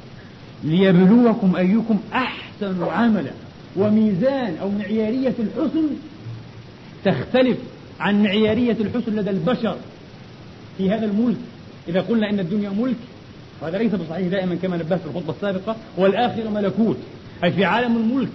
ليبلوكم 0.64 1.56
أيكم 1.56 2.00
أحسن 2.14 2.84
عملا. 2.84 3.32
وميزان 3.76 4.58
أو 4.62 4.70
معيارية 4.70 5.34
الحسن 5.40 5.88
تختلف 7.06 7.58
عن 8.00 8.24
معيارية 8.24 8.78
الحسن 8.82 9.16
لدى 9.16 9.30
البشر 9.30 9.78
في 10.78 10.92
هذا 10.92 11.06
الملك. 11.06 11.38
إذا 11.88 12.02
قلنا 12.02 12.30
إن 12.30 12.40
الدنيا 12.40 12.70
ملك 12.70 12.96
وهذا 13.62 13.78
ليس 13.78 13.92
بصحيح 13.96 14.28
دائما 14.28 14.56
كما 14.56 14.78
نبهت 14.78 15.00
في 15.00 15.06
الخطبة 15.06 15.34
السابقة 15.34 15.76
والآخرة 15.98 16.50
ملكوت. 16.50 16.98
أي 17.44 17.52
في 17.52 17.66
عالم 17.66 17.98
الملك 17.98 18.32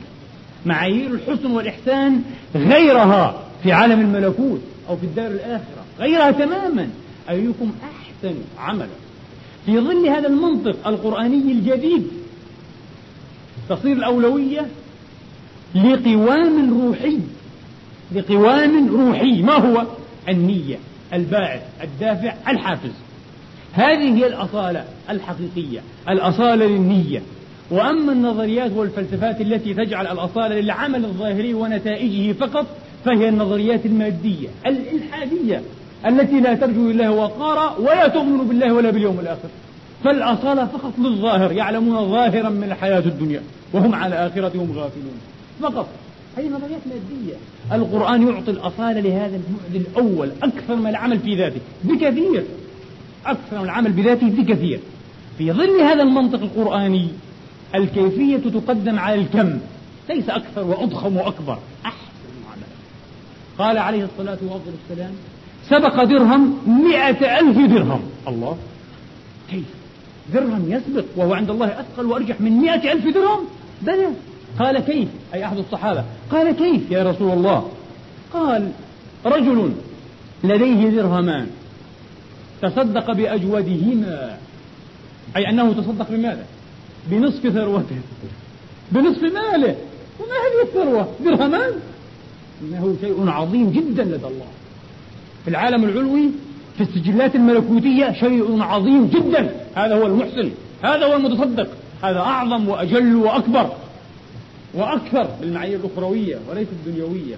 معايير 0.67 1.11
الحسن 1.11 1.51
والإحسان 1.51 2.23
غيرها 2.55 3.43
في 3.63 3.73
عالم 3.73 4.01
الملكوت 4.01 4.61
أو 4.89 4.97
في 4.97 5.07
الدار 5.07 5.31
الآخرة. 5.31 5.85
غيرها 5.99 6.31
تماما. 6.31 6.89
أيكم 7.31 7.73
أحسن 7.83 8.35
عملا. 8.59 9.02
في 9.67 9.79
ظل 9.79 10.09
هذا 10.09 10.29
المنطق 10.29 10.89
القرآني 10.89 11.53
الجديد. 11.53 12.09
تصير 13.69 13.93
الأولوية 13.97 14.67
لقوام 15.75 16.83
روحي 16.83 17.19
لقوام 18.15 18.89
روحي. 18.89 19.43
ما 19.43 19.53
هو؟ 19.53 19.87
النية 20.29 20.79
الباعث 21.13 21.63
الدافع 21.83 22.35
الحافز. 22.49 22.93
هذه 23.73 24.17
هي 24.17 24.27
الأصالة 24.27 24.85
الحقيقية 25.11 25.81
الأصالة 26.09 26.67
للنية. 26.67 27.23
وأما 27.71 28.13
النظريات 28.13 28.71
والفلسفات 28.73 29.41
التي 29.41 29.75
تجعل 29.75 30.07
الأصالة 30.07 30.61
للعمل 30.61 31.05
الظاهري 31.05 31.55
ونتائجه 31.55 32.33
فقط 32.33 32.67
فهي 33.05 33.29
النظريات 33.29 33.87
المادية 33.87 34.49
الإلحادية. 34.67 35.63
التي 36.07 36.41
لا 36.41 36.55
ترجو 36.55 36.91
الله 36.91 37.11
وقارا 37.11 37.77
ولا 37.79 38.09
تؤمن 38.09 38.49
بالله 38.49 38.73
ولا 38.75 38.91
باليوم 38.91 39.21
الآخر. 39.21 39.49
فالأصالة 40.05 40.67
فقط 40.67 40.93
للظاهر 40.99 41.53
يعلمون 41.53 42.11
ظاهرا 42.11 42.49
من 42.49 42.65
الحياة 42.65 42.99
الدنيا 42.99 43.43
وهم 43.73 43.95
على 43.95 44.27
آخرتهم 44.27 44.73
غافلون. 44.73 45.21
فقط. 45.63 45.87
هذه 46.37 46.49
نظريات 46.49 46.81
مادية. 46.87 47.35
القرآن 47.73 48.29
يعطي 48.29 48.51
الأصالة 48.51 49.01
لهذا 49.01 49.37
البعد 49.37 49.87
الأول 49.87 50.31
أكثر 50.43 50.77
من 50.77 50.87
العمل 50.87 51.19
في 51.19 51.35
ذاته 51.35 51.61
بكثير. 51.85 52.45
أكثر 53.27 53.59
من 53.59 53.65
العمل 53.65 53.93
بذاته 53.93 54.31
بكثير. 54.31 54.81
في 55.39 55.53
ظل 55.53 55.81
هذا 55.81 56.03
المنطق 56.03 56.41
القرآني 56.41 57.09
الكيفية 57.75 58.37
تقدم 58.37 58.99
على 58.99 59.21
الكم. 59.21 59.59
ليس 60.09 60.31
أكثر 60.31 60.65
وأضخم 60.65 61.17
وأكبر. 61.17 61.59
أحسن 61.87 62.33
عمل 62.53 62.67
قال 63.59 63.79
عليه 63.79 64.05
الصلاة 64.05 64.39
والسلام 64.43 65.13
سبق 65.73 66.05
درهم 66.05 66.59
مئة 66.67 67.39
ألف 67.41 67.59
درهم. 67.59 68.03
الله. 68.29 68.57
كيف؟ 69.51 69.65
درهم 70.35 70.73
يسبق 70.73 71.05
وهو 71.17 71.35
عند 71.35 71.51
الله 71.51 71.67
أثقل 71.67 72.07
وأرجح 72.07 72.41
من 72.41 72.53
مئة 72.53 72.93
ألف 72.93 73.15
درهم؟ 73.15 73.41
بلى. 73.83 74.09
قال 74.59 74.79
كيف؟ 74.79 75.09
أي 75.35 75.45
أحد 75.45 75.59
الصحابة. 75.59 76.05
قال 76.31 76.51
كيف 76.51 76.91
يا 76.91 77.03
رسول 77.03 77.33
الله؟ 77.33 77.69
قال 78.33 78.71
رجل 79.27 79.73
لديه 80.45 80.89
درهمان 80.89 81.47
تصدق 82.63 83.13
بأجودهما. 83.13 84.39
أي 85.37 85.49
أنه 85.49 85.73
تصدق 85.73 86.11
بماذا؟ 86.11 86.47
بنصف 87.11 87.49
ثروته. 87.49 87.97
بنصف 88.93 89.23
ماله. 89.23 89.77
وما 90.21 90.37
هذه 90.45 90.63
الثروة؟ 90.63 91.09
درهمان؟ 91.25 91.73
إنه 92.63 92.97
شيء 93.01 93.29
عظيم 93.29 93.71
جدا 93.71 94.05
لدى 94.05 94.27
الله. 94.27 94.47
في 95.45 95.51
العالم 95.51 95.85
العلوي 95.85 96.31
في 96.77 96.83
السجلات 96.83 97.35
الملكوتية 97.35 98.13
شيء 98.13 98.63
عظيم 98.63 99.07
جدا. 99.07 99.55
هذا 99.75 99.95
هو 99.95 100.07
المحسن. 100.07 100.51
هذا 100.83 101.07
هو 101.07 101.17
المتصدق. 101.17 101.69
هذا 102.03 102.19
أعظم 102.19 102.69
وأجل 102.69 103.17
وأكبر. 103.17 103.71
وأكثر 104.75 105.29
بالمعايير 105.41 105.81
الأخروية 105.81 106.39
وليس 106.51 106.69
الدنيوية. 106.73 107.37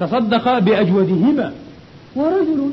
تصدق 0.00 0.58
بأجودهما. 0.58 1.52
ورجل 2.16 2.70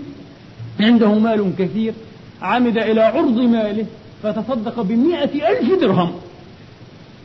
عنده 0.79 1.13
مال 1.13 1.51
كثير 1.59 1.93
عمد 2.41 2.77
إلى 2.77 3.01
عرض 3.01 3.37
ماله 3.39 3.85
فتصدق 4.23 4.81
بمئة 4.81 5.49
ألف 5.49 5.81
درهم. 5.81 6.11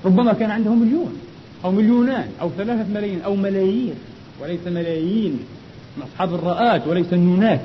ربما 0.05 0.33
كان 0.33 0.51
عنده 0.51 0.70
مليون 0.70 1.20
أو 1.64 1.70
مليونان 1.70 2.29
أو 2.40 2.51
ثلاثة 2.59 2.92
ملايين 2.94 3.22
أو 3.22 3.37
ملايين 3.37 3.94
وليس 4.42 4.61
ملايين. 4.66 5.38
أصحاب 6.02 6.35
الرآت 6.35 6.87
وليس 6.87 7.12
النونات 7.12 7.61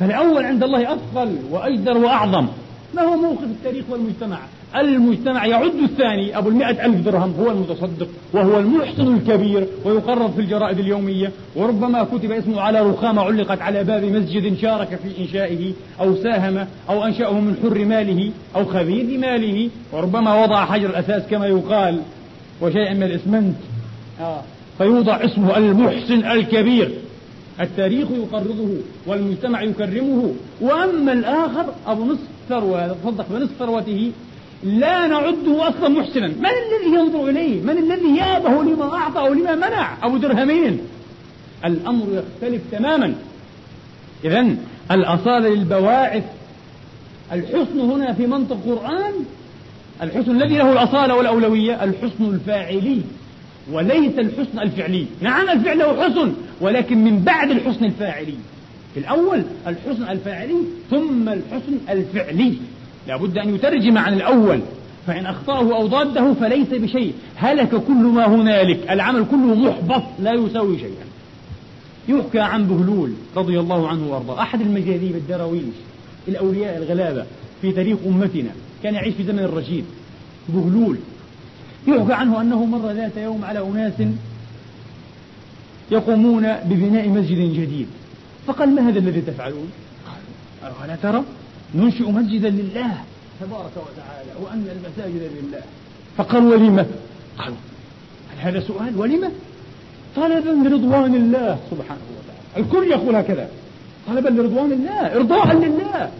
فالأول 0.00 0.44
عند 0.44 0.62
الله 0.62 0.94
أفضل 0.94 1.38
وأجدر 1.50 1.96
وأعظم. 1.96 2.46
ما 2.94 3.02
هو 3.02 3.16
موقف 3.16 3.44
التاريخ 3.44 3.84
والمجتمع؟ 3.90 4.38
المجتمع 4.76 5.46
يعد 5.46 5.74
الثاني. 5.74 6.38
أبو 6.38 6.48
المئة 6.48 6.86
ألف 6.86 7.04
درهم 7.04 7.34
هو 7.40 7.50
المتصدق 7.50 8.08
وهو 8.32 8.58
المحسن 8.58 9.14
الكبير 9.14 9.66
ويقرر 9.84 10.28
في 10.28 10.40
الجرائد 10.40 10.78
اليومية. 10.78 11.30
وربما 11.56 12.04
كتب 12.04 12.32
اسمه 12.32 12.60
على 12.60 12.80
رخامة 12.80 13.22
علقت 13.22 13.62
على 13.62 13.84
باب 13.84 14.04
مسجد 14.04 14.56
شارك 14.58 14.88
في 15.02 15.22
إنشائه 15.22 15.72
أو 16.00 16.16
ساهم 16.16 16.66
أو 16.88 17.04
أنشأه 17.04 17.32
من 17.32 17.56
حر 17.62 17.84
ماله 17.84 18.30
أو 18.56 18.64
خبيث 18.64 19.20
ماله. 19.20 19.70
وربما 19.92 20.42
وضع 20.42 20.64
حجر 20.64 20.90
الأساس 20.90 21.22
كما 21.30 21.46
يقال. 21.46 22.00
وشيئا 22.60 22.94
من 22.94 23.02
الإسمنت. 23.02 23.56
آه. 24.20 24.42
فيوضع 24.78 25.24
اسمه 25.24 25.56
المحسن 25.56 26.30
الكبير. 26.30 26.90
التاريخ 27.60 28.08
يقرضه 28.10 28.68
والمجتمع 29.06 29.62
يكرمه. 29.62 30.34
وأما 30.60 31.12
الآخر 31.12 31.64
أبو 31.86 32.04
نصف 32.04 32.20
ثروة 32.48 32.96
تصدق 33.04 33.26
بنصف 33.30 33.50
ثروته 33.58 34.12
لا 34.64 35.06
نعده 35.06 35.68
أصلا 35.68 35.88
محسنا. 35.88 36.28
من 36.28 36.46
الذي 36.46 36.94
ينظر 36.94 37.28
إليه؟ 37.28 37.62
من 37.62 37.78
الذي 37.78 38.16
يابه 38.16 38.62
لما 38.62 38.94
أعطى 38.94 39.18
أو 39.18 39.32
لما 39.32 39.54
منع؟ 39.54 39.96
أبو 40.02 40.16
درهمين. 40.16 40.80
الأمر 41.64 42.06
يختلف 42.12 42.62
تماما. 42.72 43.14
إذا 44.24 44.46
الأصالة 44.90 45.48
للبواعث. 45.48 46.24
الحسن 47.32 47.80
هنا 47.80 48.12
في 48.12 48.26
منطق 48.26 48.56
القرآن 48.66 49.12
الحسن 50.02 50.42
الذي 50.42 50.58
له 50.58 50.72
الأصالة 50.72 51.14
والأولوية 51.14 51.84
الحسن 51.84 52.24
الفاعلي. 52.24 53.00
وليس 53.72 54.18
الحسن 54.18 54.58
الفعلي. 54.58 55.06
نعم 55.20 55.48
الفعل 55.48 55.78
له 55.78 56.02
حسن 56.02 56.32
ولكن 56.60 57.04
من 57.04 57.22
بعد 57.22 57.50
الحسن 57.50 57.84
الفاعلي. 57.84 58.34
في 58.94 59.00
الأول 59.00 59.42
الحسن 59.66 60.08
الفاعلي 60.08 60.56
ثم 60.90 61.28
الحسن 61.28 61.78
الفعلي. 61.88 62.54
لابد 63.08 63.38
أن 63.38 63.54
يترجم 63.54 63.98
عن 63.98 64.14
الأول. 64.14 64.60
فإن 65.06 65.26
أخطأه 65.26 65.76
أو 65.76 65.86
ضاده 65.86 66.34
فليس 66.34 66.68
بشيء. 66.68 67.12
هلك 67.36 67.68
كل 67.68 67.92
ما 67.92 68.26
هنالك. 68.26 68.90
العمل 68.90 69.24
كله 69.30 69.54
محبط 69.54 70.02
لا 70.22 70.32
يساوي 70.32 70.78
شيئا. 70.78 71.08
يحكى 72.08 72.38
عن 72.38 72.64
بهلول 72.64 73.12
رضي 73.36 73.60
الله 73.60 73.88
عنه 73.88 74.12
وأرضاه 74.12 74.42
أحد 74.42 74.60
المجاذيب 74.60 75.16
الدراويش 75.16 75.62
الأولياء 76.28 76.76
الغلابة 76.76 77.24
في 77.62 77.72
تاريخ 77.72 77.98
أمتنا. 78.06 78.50
كان 78.82 78.94
يعيش 78.94 79.14
في 79.14 79.24
زمن 79.24 79.38
الرشيد. 79.38 79.84
بهلول 80.48 80.96
يحكى 81.88 82.12
عنه 82.12 82.40
أنه 82.40 82.64
مر 82.64 82.92
ذات 82.92 83.16
يوم 83.16 83.44
على 83.44 83.58
أناس 83.58 83.92
يقومون 85.90 86.42
ببناء 86.64 87.08
مسجد 87.08 87.38
جديد. 87.38 87.86
فقال 88.46 88.74
ما 88.74 88.88
هذا 88.88 88.98
الذي 88.98 89.20
تفعلون؟ 89.20 89.70
قال 90.62 90.72
ألا 90.84 90.96
ترى؟ 90.96 91.24
ننشئ 91.74 92.10
مسجدا 92.10 92.50
لله 92.50 92.92
تبارك 93.40 93.72
وتعالى 93.76 94.32
وأن 94.42 94.68
المساجد 94.76 95.30
لله. 95.42 95.60
فقال 96.16 96.44
ولم 96.44 96.86
قال 97.38 97.52
هل 98.38 98.38
هذا 98.38 98.60
سؤال؟ 98.60 98.96
ولم 98.96 99.32
طلبا 100.16 100.68
لرضوان 100.68 101.14
الله 101.14 101.58
سبحانه 101.70 102.00
وتعالى. 102.18 102.66
الكل 102.66 102.90
يقول 102.90 103.16
هكذا. 103.16 103.48
طلبا 104.06 104.28
لرضوان 104.28 104.72
الله 104.72 105.16
إرضاء 105.16 105.56
لله. 105.56 106.10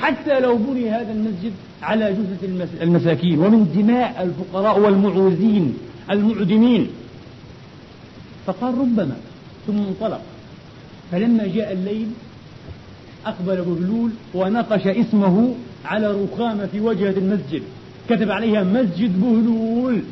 حتى 0.00 0.40
لو 0.40 0.56
بني 0.56 0.90
هذا 0.90 1.12
المسجد 1.12 1.52
على 1.82 2.12
جثث 2.12 2.44
المساكين 2.82 3.38
ومن 3.38 3.72
دماء 3.76 4.22
الفقراء 4.22 4.80
والمعوزين 4.80 5.74
المعدمين. 6.10 6.88
فقال 8.46 8.78
ربما 8.78 9.16
ثم 9.66 9.78
انطلق. 9.78 10.20
فلما 11.12 11.46
جاء 11.46 11.72
الليل 11.72 12.06
أقبل 13.26 13.56
بهلول 13.56 14.10
ونقش 14.34 14.86
اسمه 14.86 15.54
على 15.84 16.06
رخامة 16.22 16.66
في 16.66 16.80
واجهة 16.80 17.10
المسجد. 17.10 17.62
كتب 18.10 18.30
عليها 18.30 18.64
مسجد 18.64 19.20
بهلول 19.20 20.02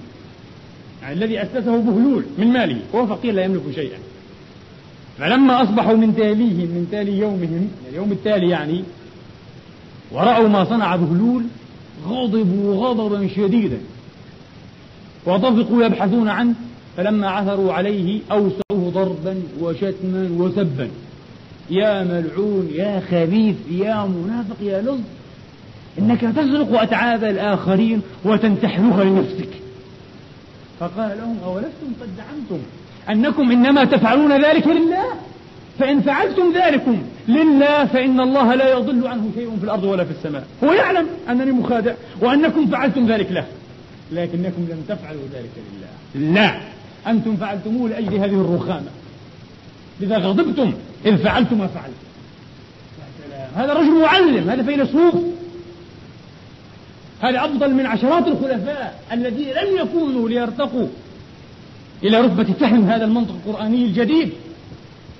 يعني 1.02 1.14
الذي 1.14 1.42
أسسه 1.42 1.76
بهلول 1.76 2.24
من 2.38 2.46
ماله 2.46 2.80
وهو 2.92 3.06
فقير 3.06 3.34
لا 3.34 3.44
يملك 3.44 3.62
شيئا. 3.74 3.98
فلما 5.18 5.62
أصبحوا 5.62 5.96
من 5.96 6.16
تاليهم 6.16 6.68
من 6.68 6.88
تالي 6.90 7.18
يومهم 7.18 7.68
اليوم 7.90 8.12
التالي 8.12 8.48
يعني 8.48 8.84
ورأوا 10.12 10.48
ما 10.48 10.64
صنع 10.64 10.96
بهلول 10.96 11.44
غضبوا 12.08 12.74
غضبا 12.74 13.28
شديدا. 13.36 13.78
وطفقوا 15.26 15.84
يبحثون 15.84 16.28
عنه 16.28 16.54
فلما 16.96 17.30
عثروا 17.30 17.72
عليه 17.72 18.20
أوسعوه 18.32 18.90
ضربا 18.94 19.42
وشتما 19.60 20.28
وسبا. 20.38 20.88
يا 21.70 22.04
ملعون 22.04 22.68
يا 22.74 23.02
خبيث 23.10 23.56
يا 23.70 24.06
منافق 24.06 24.56
يا 24.62 24.82
لص 24.82 25.00
إنك 25.98 26.20
تسرق 26.20 26.82
أتعاب 26.82 27.24
الآخرين 27.24 28.02
وتنتحلها 28.24 29.04
لنفسك. 29.04 29.48
فقال 30.80 31.18
لهم 31.18 31.36
أولستم 31.44 31.88
قد 32.00 32.08
زعمتم 32.16 32.64
أنكم 33.10 33.50
إنما 33.50 33.84
تفعلون 33.84 34.32
ذلك 34.44 34.66
لله؟ 34.66 35.04
فإن 35.78 36.00
فعلتم 36.00 36.52
ذلكم 36.54 37.02
لله 37.28 37.84
فإن 37.84 38.20
الله 38.20 38.54
لا 38.54 38.72
يضل 38.72 39.06
عنه 39.06 39.30
شيء 39.34 39.56
في 39.58 39.64
الأرض 39.64 39.84
ولا 39.84 40.04
في 40.04 40.10
السماء. 40.10 40.46
هو 40.64 40.72
يعلم 40.72 41.06
أنني 41.28 41.52
مخادع 41.52 41.94
وأنكم 42.20 42.66
فعلتم 42.66 43.12
ذلك 43.12 43.32
له. 43.32 43.44
لكنكم 44.12 44.66
لم 44.70 44.84
تفعلوا 44.88 45.22
ذلك 45.34 45.50
لله. 46.14 46.32
لا. 46.34 46.60
أنتم 47.06 47.36
فعلتموه 47.36 47.88
لأجل 47.88 48.14
هذه 48.14 48.40
الرخامة. 48.40 48.90
لذا 50.00 50.18
غضبتم 50.18 50.72
إذ 51.06 51.16
فعلتم 51.16 51.58
ما 51.58 51.66
فعلتم. 51.66 52.06
هذا 53.56 53.72
رجل 53.72 54.00
معلم 54.00 54.50
هذا 54.50 54.62
فيلسوف 54.62 55.14
هذا 57.20 57.44
أفضل 57.44 57.74
من 57.74 57.86
عشرات 57.86 58.26
الخلفاء 58.26 59.00
الذين 59.12 59.48
لم 59.48 59.76
يكونوا 59.76 60.28
ليرتقوا 60.28 60.86
إلى 62.02 62.20
رتبة 62.20 62.44
فهم 62.44 62.90
هذا 62.90 63.04
المنطق 63.04 63.34
القرآني 63.46 63.84
الجديد. 63.84 64.30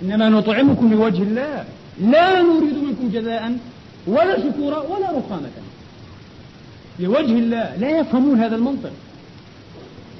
إنما 0.02 0.28
نطعمكم 0.28 0.92
لوجه 0.92 1.22
الله. 1.22 1.64
لا 2.00 2.42
نريد 2.42 2.74
منكم 2.85 3.11
جزاء 3.12 3.59
ولا 4.06 4.37
شكورا 4.38 4.78
ولا 4.78 5.11
رخامة. 5.11 5.50
لوجه 7.00 7.38
الله. 7.38 7.76
لا 7.76 7.98
يفهمون 8.00 8.40
هذا 8.40 8.56
المنطق. 8.56 8.92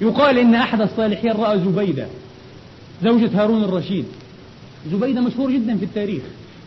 يقال 0.01 0.37
إن 0.37 0.55
أحد 0.55 0.81
الصالحين 0.81 1.31
رأى 1.31 1.59
زبيدة 1.59 2.07
زوجة 3.03 3.43
هارون 3.43 3.63
الرشيد. 3.63 4.05
زبيدة 4.91 5.21
مشهور 5.21 5.51
جدا 5.51 5.77
في 5.77 5.85
التاريخ. 5.85 6.21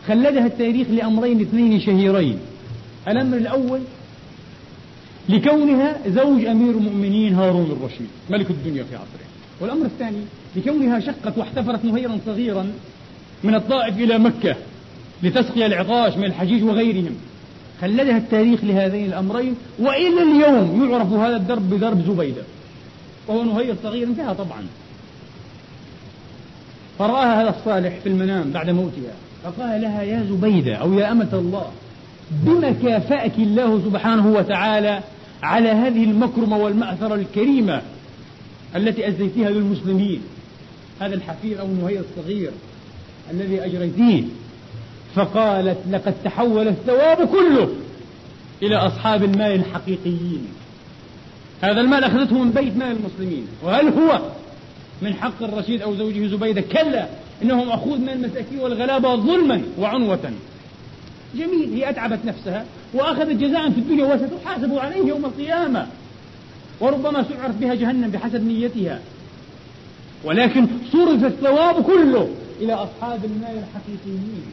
خلدها 0.07 0.45
التاريخ 0.45 0.87
لأمرين 0.89 1.41
اثنين 1.41 1.79
شهيرين. 1.79 2.39
الأمر 3.07 3.37
الأول 3.37 3.79
لكونها 5.29 5.97
زوج 6.07 6.45
أمير 6.45 6.71
المؤمنين 6.71 7.35
هارون 7.35 7.71
الرشيد 7.71 8.07
ملك 8.29 8.49
الدنيا 8.49 8.83
في 8.83 8.95
عصره. 8.95 9.27
والأمر 9.59 9.85
الثاني 9.85 10.21
لكونها 10.55 10.99
شقت 10.99 11.37
واحتفرت 11.37 11.85
مهيرا 11.85 12.19
صغيرا 12.25 12.71
من 13.43 13.55
الطائف 13.55 13.97
إلى 13.97 14.17
مكة 14.17 14.55
لتسقي 15.23 15.65
العطاش 15.65 16.17
من 16.17 16.25
الحجيج 16.25 16.63
وغيرهم. 16.63 17.15
خلدها 17.81 18.17
التاريخ 18.17 18.63
لهذين 18.63 19.05
الأمرين 19.05 19.55
وإلى 19.79 20.21
اليوم 20.21 20.89
يعرف 20.91 21.13
هذا 21.13 21.35
الدرب 21.35 21.69
بدرب 21.69 22.01
زبيدة. 22.07 22.41
وهو 23.27 23.43
نهير 23.43 23.75
صغير 23.83 24.07
انتهى 24.07 24.35
طبعا. 24.35 24.61
فرآها 26.99 27.41
هذا 27.41 27.49
الصالح 27.49 27.93
في 28.03 28.09
المنام 28.09 28.51
بعد 28.51 28.69
موتها. 28.69 29.13
فقال 29.43 29.81
لها 29.81 30.01
يا 30.01 30.25
زبيدة 30.29 30.75
أو 30.75 30.93
يا 30.93 31.11
أمة 31.11 31.29
الله 31.33 31.71
بما 32.31 32.71
كافأك 32.71 33.37
الله 33.37 33.81
سبحانه 33.85 34.27
وتعالى 34.27 35.01
على 35.43 35.69
هذه 35.69 36.03
المكرمة 36.03 36.57
والمأثرة 36.57 37.15
الكريمة 37.15 37.81
التي 38.75 39.07
أزيتيها 39.07 39.49
للمسلمين؟ 39.49 40.21
هذا 41.01 41.15
الحفير 41.15 41.59
أو 41.59 41.65
النهير 41.65 42.01
الصغير. 42.01 42.51
الذي 43.31 43.65
أجريتيه. 43.65 44.23
فقالت 45.15 45.77
لقد 45.91 46.13
تحول 46.23 46.67
الثواب 46.67 47.27
كله 47.27 47.69
إلى 48.63 48.75
أصحاب 48.75 49.23
المال 49.23 49.55
الحقيقيين. 49.55 50.47
هذا 51.61 51.81
المال 51.81 52.03
أخذته 52.03 52.43
من 52.43 52.51
بيت 52.51 52.77
مال 52.77 52.97
المسلمين. 52.97 53.47
وهل 53.63 53.87
هو 53.87 54.21
من 55.01 55.13
حق 55.13 55.43
الرشيد 55.43 55.81
أو 55.81 55.95
زوجه 55.95 56.27
زبيدة؟ 56.27 56.61
كلا 56.61 57.07
إنه 57.43 57.63
مأخوذ 57.63 57.97
من 57.97 58.09
المساكين 58.09 58.59
والغلابة 58.59 59.15
ظلما 59.15 59.61
وعنوة. 59.79 60.31
جميل 61.35 61.73
هي 61.73 61.89
أتعبت 61.89 62.19
نفسها 62.25 62.65
وأخذت 62.93 63.31
جزاء 63.31 63.69
في 63.69 63.77
الدنيا 63.77 64.05
وستحاسب 64.05 64.77
عليه 64.77 65.07
يوم 65.07 65.25
القيامة. 65.25 65.87
وربما 66.79 67.23
سعرت 67.23 67.55
بها 67.55 67.75
جهنم 67.75 68.11
بحسب 68.11 68.47
نيتها. 68.47 68.99
ولكن 70.23 70.67
صرف 70.91 71.25
الثواب 71.25 71.83
كله 71.83 72.29
إلى 72.61 72.73
أصحاب 72.73 73.25
المال 73.25 73.63
الحقيقيين. 73.63 74.43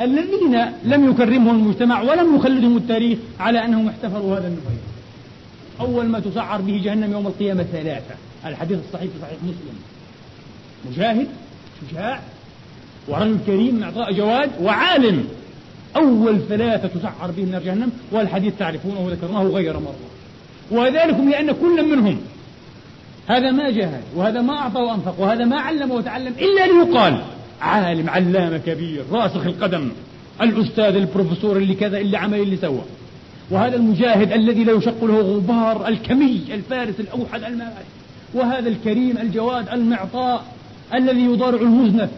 الذين 0.00 0.72
لم 0.84 1.10
يكرمهم 1.10 1.56
المجتمع 1.56 2.02
ولم 2.02 2.36
يخلدهم 2.36 2.76
التاريخ 2.76 3.18
على 3.40 3.64
أنهم 3.64 3.88
احتفروا 3.88 4.38
هذا 4.38 4.48
النفير 4.48 4.78
أول 5.80 6.06
ما 6.06 6.20
تسعر 6.20 6.60
به 6.60 6.80
جهنم 6.84 7.12
يوم 7.12 7.26
القيامة 7.26 7.62
ثلاثة. 7.62 8.14
الحديث 8.46 8.78
الصحيح 8.88 9.10
في 9.10 9.18
صحيح 9.22 9.38
مسلم. 9.42 9.76
مجاهد 10.90 11.28
شجاع 11.90 12.20
ورجل 13.08 13.38
كريم 13.46 13.80
معطاء 13.80 14.12
جواد 14.12 14.50
وعالم. 14.62 15.28
أول 15.96 16.40
ثلاثة 16.48 16.88
تسعر 16.88 17.30
بهم 17.30 17.50
نار 17.50 17.62
جهنم 17.62 17.92
والحديث 18.12 18.54
تعرفونه 18.58 19.00
وذكرناه 19.00 19.42
غير 19.42 19.78
مرة. 19.78 19.94
وذلكم 20.70 21.30
لأن 21.30 21.52
كل 21.52 21.96
منهم 21.96 22.20
هذا 23.26 23.50
ما 23.50 23.70
جاهد 23.70 24.02
وهذا 24.14 24.40
ما 24.40 24.58
أعطى 24.58 24.80
وأنفق 24.80 25.20
وهذا 25.20 25.44
ما 25.44 25.60
علم 25.60 25.90
وتعلم 25.90 26.34
إلا 26.38 26.66
ليقال. 26.66 27.22
عالم 27.60 28.10
علامة 28.10 28.58
كبير 28.58 29.02
راسخ 29.12 29.46
القدم 29.46 29.88
الأستاذ 30.42 30.96
البروفيسور 30.96 31.56
اللي 31.56 31.74
كذا 31.74 31.98
اللي 31.98 32.16
عمل 32.16 32.40
اللي 32.40 32.56
سوى. 32.56 32.82
وهذا 33.50 33.76
المجاهد 33.76 34.32
الذي 34.32 34.64
لا 34.64 34.72
يشق 34.72 35.04
له 35.04 35.20
غبار 35.20 35.88
الكمي 35.88 36.40
الفارس 36.54 37.00
الأوحد 37.00 37.42
المال 37.44 37.72
وهذا 38.34 38.68
الكريم 38.68 39.18
الجواد 39.18 39.68
المعطاء 39.68 40.44
الذي 40.94 41.20
يضارع 41.20 41.60
المزنف 41.60 42.10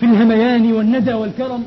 في 0.00 0.06
الهميان 0.06 0.72
والندى 0.72 1.12
والكرم 1.12 1.64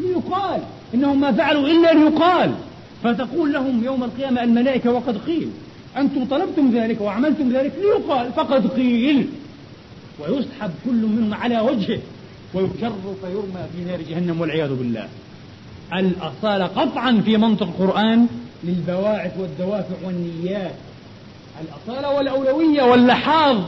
ليقال 0.00 0.60
إنهم 0.94 1.20
ما 1.20 1.32
فعلوا 1.32 1.68
إلا 1.68 1.92
ليقال. 1.92 2.54
فتقول 3.02 3.52
لهم 3.52 3.84
يوم 3.84 4.04
القيامة 4.04 4.42
الملائكة 4.42 4.92
وقد 4.92 5.18
قيل 5.18 5.48
أنتم 5.96 6.24
طلبتم 6.24 6.70
ذلك 6.74 7.00
وعملتم 7.00 7.52
ذلك 7.52 7.72
ليقال 7.82 8.32
فقد 8.32 8.66
قيل. 8.66 9.26
ويسحب 10.20 10.70
كل 10.84 11.06
منهم 11.06 11.34
على 11.34 11.60
وجهه. 11.60 11.98
ويجر 12.54 12.92
فيرمى 13.22 13.66
في 13.76 13.84
نار 13.90 14.00
جهنم 14.10 14.40
والعياذ 14.40 14.74
بالله. 14.74 15.08
الأصالة 15.92 16.66
قطعا 16.66 17.22
في 17.24 17.36
منطق 17.36 17.66
القرآن 17.66 18.26
للبواعث 18.64 19.32
والدوافع 19.38 19.94
والنيات؟ 20.04 20.74
الأصالة 21.60 22.10
والأولوية 22.10 22.82
واللحاظ 22.82 23.64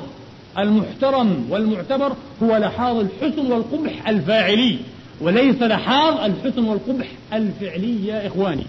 المحترم 0.58 1.46
والمعتبر 1.50 2.12
هو 2.42 2.56
لحاظ 2.56 2.96
الحسن 2.96 3.52
والقبح 3.52 4.08
الفاعلي 4.08 4.78
وليس 5.20 5.62
لحاظ 5.62 6.20
الحسن 6.20 6.64
والقبح 6.64 7.06
الفعلي 7.32 8.06
يا 8.06 8.26
إخواني. 8.26 8.66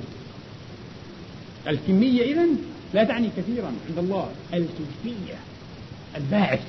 الكمية 1.67 2.23
إذن 2.23 2.57
لا 2.93 3.03
تعني 3.03 3.29
كثيرا 3.37 3.71
عند 3.89 3.97
الله 3.97 4.27
الكيفية 4.53 5.35
الباعث 6.17 6.59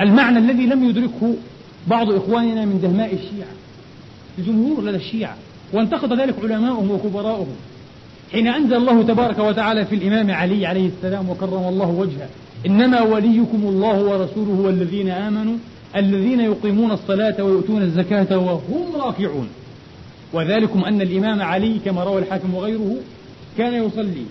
المعنى 0.00 0.38
الذي 0.38 0.66
لم 0.66 0.88
يدركه 0.90 1.34
بعض 1.86 2.10
إخواننا 2.10 2.64
من 2.64 2.80
دهماء 2.80 3.14
الشيعة 3.14 3.52
الجمهور 4.38 4.84
لدى 4.84 4.96
الشيعة 4.96 5.36
وانتقد 5.72 6.20
ذلك 6.20 6.34
علماؤهم 6.42 6.90
وكبراؤهم. 6.90 7.56
حين 8.32 8.48
أنزل 8.48 8.76
الله 8.76 9.02
تبارك 9.02 9.38
وتعالى 9.38 9.84
في 9.84 9.94
الإمام 9.94 10.30
علي 10.30 10.66
عليه 10.66 10.88
السلام 10.88 11.30
وكرم 11.30 11.68
الله 11.68 11.88
وجهه 11.88 12.28
إنما 12.66 13.02
وليكم 13.02 13.62
الله 13.62 14.02
ورسوله 14.02 14.60
والذين 14.60 15.08
آمنوا 15.08 15.56
الذين 15.96 16.40
يقيمون 16.40 16.92
الصلاة 16.92 17.44
ويؤتون 17.44 17.82
الزكاة 17.82 18.38
وهم 18.38 18.96
راكعون. 18.96 19.48
وذلكم 20.32 20.84
أن 20.84 21.00
الإمام 21.00 21.42
علي 21.42 21.78
كما 21.84 22.04
روى 22.04 22.22
الحاكم 22.22 22.54
وغيره 22.54 22.96
كان 23.58 23.84
يصلي 23.86 24.24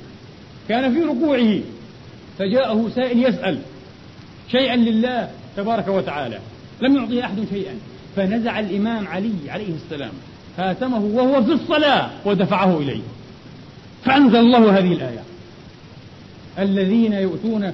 كان 0.70 0.94
في 0.94 1.04
ركوعه 1.04 1.60
فجاءه 2.40 2.90
سائل 2.96 3.26
يسأل 3.26 3.58
شيئا 4.52 4.76
لله 4.76 5.30
تبارك 5.58 5.88
وتعالى. 5.88 6.40
لم 6.82 6.96
يعطيه 6.96 7.26
أحد 7.26 7.38
شيئا. 7.50 7.74
فنزع 8.16 8.60
الإمام 8.60 9.08
علي 9.08 9.34
عليه 9.48 9.74
السلام 9.76 10.12
هاتمه 10.58 11.00
وهو 11.00 11.44
في 11.44 11.52
الصلاة 11.52 12.10
ودفعه 12.26 12.78
إليه. 12.78 13.02
فأنزل 14.06 14.36
الله 14.36 14.78
هذه 14.80 14.94
الآية. 14.94 15.24
الذين 16.60 17.14
يؤتون 17.14 17.74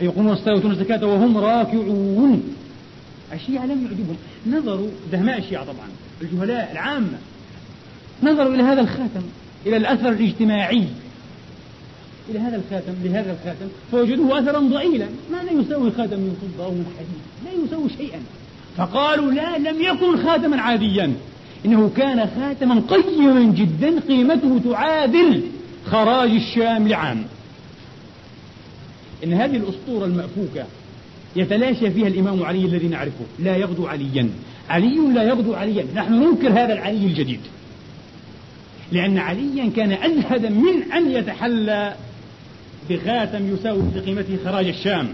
يقومون 0.00 0.32
الصلاة 0.32 0.52
ويؤتون 0.52 0.70
الزكاة 0.70 1.06
وهم 1.06 1.38
راكعون. 1.38 2.54
الشيعة 3.32 3.66
لم 3.66 3.84
يعجبهم. 3.84 4.16
نظروا 4.46 4.88
دهماء 5.12 5.38
الشيعة 5.38 5.64
طبعا 5.64 5.88
الجهلاء 6.22 6.72
العامة 6.72 7.18
نظروا 8.22 8.54
إلى 8.54 8.62
هذا 8.62 8.80
الخاتم 8.80 9.22
إلى 9.66 9.76
الأثر 9.76 10.08
الاجتماعي. 10.08 10.84
إلى 12.30 12.38
هذا 12.38 12.56
الخاتم 12.56 12.92
لهذا 13.04 13.32
الخاتم. 13.32 13.68
فوجدوه 13.92 14.38
أثرا 14.38 14.60
ضئيلا. 14.60 15.06
ما 15.32 15.36
لا 15.36 15.60
يساوي 15.60 15.90
خاتم 15.90 16.16
من 16.16 16.36
فضة 16.42 16.64
أو 16.64 16.70
من 16.70 16.86
حديد. 16.98 17.20
لا 17.44 17.64
يساوي 17.64 17.88
شيئا. 17.98 18.20
فقالوا 18.76 19.32
لا 19.32 19.58
لم 19.58 19.82
يكن 19.82 20.26
خاتما 20.26 20.60
عاديا. 20.60 21.12
إنه 21.66 21.90
كان 21.96 22.28
خاتما 22.40 22.82
قيما 22.88 23.52
جدا 23.52 24.00
قيمته 24.00 24.60
تعادل 24.64 25.42
خراج 25.86 26.30
الشام 26.30 26.88
لعام. 26.88 27.24
إن 29.24 29.32
هذه 29.32 29.56
الأسطورة 29.56 30.04
المأفوكة 30.04 30.66
يتلاشى 31.36 31.90
فيها 31.90 32.08
الإمام 32.08 32.42
علي 32.42 32.64
الذي 32.64 32.88
نعرفه. 32.88 33.24
لا 33.38 33.56
يغدو 33.56 33.86
عليا. 33.86 34.28
علي 34.68 34.98
لا 35.14 35.22
يغدو 35.22 35.54
عليا. 35.54 35.86
نحن 35.94 36.12
ننكر 36.12 36.48
هذا 36.48 36.72
العلي 36.72 37.06
الجديد. 37.06 37.40
لأن 38.92 39.18
عليا 39.18 39.70
كان 39.76 39.92
أزهد 39.92 40.52
من 40.52 40.92
أن 40.92 41.10
يتحلى 41.10 41.94
بخاتم 42.90 43.54
يساوي 43.54 43.82
بقيمته 43.94 44.38
خراج 44.44 44.66
الشام. 44.66 45.08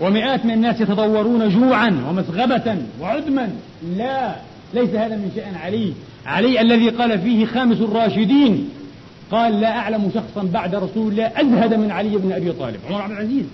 ومئات 0.00 0.44
من 0.44 0.50
الناس 0.50 0.80
يتضورون 0.80 1.48
جوعا 1.48 2.04
ومسغبة 2.08 2.76
وعدما. 3.00 3.48
لا 3.96 4.34
ليس 4.74 4.90
هذا 4.90 5.16
من 5.16 5.32
شأن 5.36 5.54
علي. 5.54 5.92
علي 6.26 6.60
الذي 6.60 6.88
قال 6.88 7.18
فيه 7.18 7.46
خامس 7.46 7.80
الراشدين 7.80 8.68
قال 9.30 9.60
لا 9.60 9.78
أعلم 9.78 10.10
شخصا 10.14 10.48
بعد 10.52 10.74
رسول 10.74 11.12
الله 11.12 11.26
أزهد 11.26 11.74
من 11.74 11.90
علي 11.90 12.16
بن 12.16 12.32
أبي 12.32 12.52
طالب. 12.52 12.80
عمر 12.90 13.02
عبد 13.02 13.12
العزيز 13.12 13.44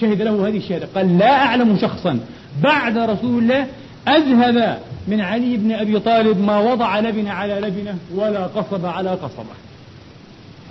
شهد 0.00 0.22
له 0.22 0.48
هذه 0.48 0.56
الشهادة 0.56 0.88
قال 0.94 1.18
لا 1.18 1.30
أعلم 1.30 1.78
شخصا 1.80 2.18
بعد 2.62 2.98
رسول 2.98 3.42
الله 3.42 3.66
أزهد 4.08 4.78
من 5.08 5.20
علي 5.20 5.56
بن 5.56 5.72
أبي 5.72 5.98
طالب 5.98 6.40
ما 6.40 6.58
وضع 6.58 7.00
لبن 7.00 7.28
على 7.28 7.60
لبنة 7.60 7.96
ولا 8.14 8.46
قصب 8.46 8.86
على 8.86 9.10
قصبة. 9.10 9.54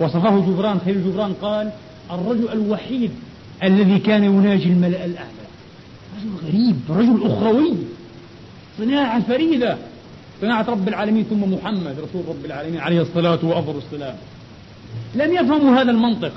وصفه 0.00 0.40
جبران 0.46 0.80
خليل 0.84 1.04
جبران 1.04 1.32
قال 1.42 1.70
الرجل 2.10 2.48
الوحيد 2.52 3.10
الذي 3.62 3.98
كان 3.98 4.24
يناجي 4.24 4.68
الملأ 4.68 5.04
الأعلى. 5.04 5.42
رجل 6.16 6.48
غريب 6.48 6.76
رجل 6.88 7.26
أخروي 7.26 7.74
صناعة 8.78 9.22
فريدة. 9.22 9.76
صناعة 10.40 10.70
رب 10.70 10.88
العالمين 10.88 11.24
ثم 11.24 11.54
محمد 11.54 11.96
رسول 11.98 12.22
رب 12.28 12.44
العالمين 12.44 12.80
عليه 12.80 13.00
الصلاة 13.02 13.38
وأفضل 13.42 13.78
السلام. 13.78 14.14
لم 15.14 15.32
يفهموا 15.34 15.80
هذا 15.80 15.90
المنطق. 15.90 16.32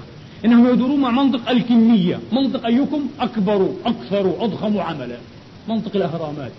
إنهم 0.46 0.74
يدورون 0.74 1.00
مع 1.00 1.12
منطق 1.12 1.50
الكمية. 1.50 2.20
منطق 2.32 2.66
أيكم 2.66 3.08
أكبر 3.20 3.70
أكثر 3.86 4.34
أضخم 4.40 4.78
عملا. 4.78 5.18
منطق 5.70 5.96
الأهرامات. 5.96 6.52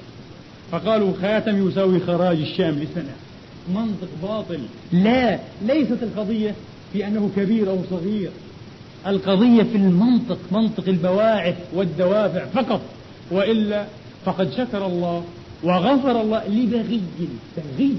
فقالوا 0.73 1.13
خاتم 1.23 1.69
يساوي 1.69 2.01
خراج 2.01 2.39
الشام 2.39 2.75
لسنة. 2.75 3.15
منطق 3.75 4.09
باطل. 4.23 4.61
لا 4.93 5.39
ليست 5.67 6.03
القضية 6.03 6.55
في 6.97 7.07
أنه 7.07 7.31
كبير 7.37 7.71
أو 7.71 7.79
صغير. 7.91 8.31
القضية 9.07 9.63
في 9.63 9.77
المنطق 9.77 10.39
منطق 10.53 10.89
البواعث 10.89 11.57
والدوافع 11.75 12.45
فقط 12.45 12.81
وإلا 13.31 13.87
فقد 14.25 14.53
شكر 14.53 14.87
الله 14.87 15.25
وغفر 15.63 16.21
الله 16.21 16.49
لبغي 16.49 17.01
بغي 17.57 17.97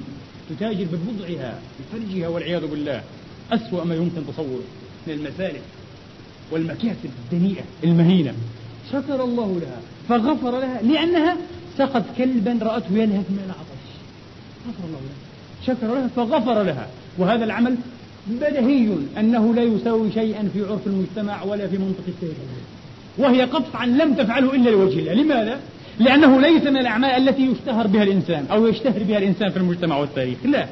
تتاجر 0.50 0.86
ببضعها 0.86 1.60
بفرجها 1.80 2.28
والعياذ 2.28 2.68
بالله. 2.68 3.02
أسوأ 3.52 3.84
ما 3.84 3.96
يمكن 3.96 4.22
تصوره 4.28 4.64
من 5.08 5.14
المسالك 5.14 5.62
والمكاسب 6.52 7.10
الدنيئة 7.26 7.64
المهينة. 7.84 8.34
شكر 8.92 9.24
الله 9.24 9.60
لها 9.62 9.80
فغفر 10.10 10.60
لها 10.60 10.82
لأنها 10.82 11.38
سقط 11.78 12.04
كلبا 12.18 12.60
رأته 12.62 12.92
يلهث 12.92 13.30
من 13.30 13.44
العطش. 13.46 13.88
غفر 14.68 14.88
الله 14.88 15.00
لها. 15.00 15.28
شكر 15.68 15.88
لها 15.88 16.08
فغفر 16.08 16.64
لها. 16.64 16.88
وهذا 17.18 17.46
العمل 17.46 17.76
بدهي 18.30 18.90
أنه 19.20 19.54
لا 19.54 19.64
يساوي 19.64 20.12
شيئا 20.12 20.50
في 20.54 20.62
عرف 20.62 20.88
المجتمع 20.88 21.44
ولا 21.44 21.68
في 21.68 21.78
منطق 21.78 22.04
السير 22.08 22.34
وهي 23.18 23.42
قطعا 23.42 23.86
لم 23.86 24.14
تفعله 24.14 24.56
إلا 24.56 24.70
لوجه 24.70 25.00
الله. 25.00 25.14
لماذا؟ 25.14 25.60
لأنه 26.00 26.42
ليس 26.42 26.62
من 26.62 26.78
الأعمال 26.78 27.10
التي 27.10 27.42
يشتهر 27.42 27.88
بها 27.88 28.04
الإنسان 28.04 28.46
أو 28.52 28.68
يشتهر 28.68 29.04
بها 29.04 29.18
الإنسان 29.18 29.50
في 29.50 29.58
المجتمع 29.58 29.98
والتاريخ. 29.98 30.38
لا. 30.46 30.68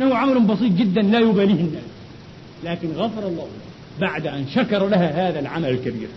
إنه 0.00 0.14
عمل 0.14 0.40
بسيط 0.40 0.72
جدا 0.72 1.02
لا 1.02 1.18
يباليه 1.18 1.60
الناس. 1.60 1.82
لكن 2.64 2.88
غفر 2.96 3.28
الله 3.28 3.46
بعد 4.00 4.26
أن 4.26 4.44
شكر 4.54 4.88
لها 4.88 5.28
هذا 5.28 5.40
العمل 5.40 5.68
الكبير. 5.68 6.08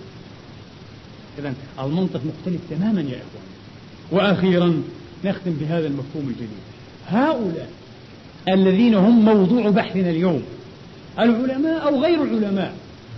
إذا 1.39 1.53
المنطق 1.79 2.21
مختلف 2.25 2.61
تماما 2.69 3.01
يا 3.01 3.17
إخوان. 3.17 3.49
وأخيرا 4.11 4.81
نختم 5.25 5.51
بهذا 5.51 5.87
المفهوم 5.87 6.27
الجديد. 6.27 6.49
هؤلاء 7.09 7.69
الذين 8.49 8.95
هم 8.95 9.25
موضوع 9.25 9.69
بحثنا 9.69 10.09
اليوم 10.09 10.43
العلماء 11.20 11.88
أو 11.88 12.01
غير 12.01 12.24
العلماء 12.24 12.74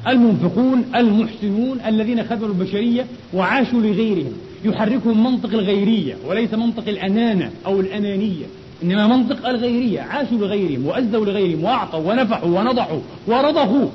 المنفقون 0.08 0.86
المحسنون 0.96 1.80
الذين 1.88 2.24
خدموا 2.24 2.48
البشرية 2.48 3.06
وعاشوا 3.34 3.82
لغيرهم. 3.82 4.34
يحركهم 4.66 5.24
منطق 5.24 5.50
الغيرية 5.50 6.16
وليس 6.28 6.54
منطق 6.54 6.88
الأنانة 6.88 7.52
أو 7.66 7.80
الأنانية 7.80 8.46
إنما 8.84 9.08
منطق 9.08 9.48
الغيرية. 9.48 10.02
عاشوا 10.02 10.38
لغيرهم 10.38 10.86
وأزوا 10.86 11.26
لغيرهم 11.26 11.64
وأعطوا 11.64 12.12
ونفحوا 12.12 12.60
ونضحوا 12.60 13.00
ورضخوا. 13.28 13.88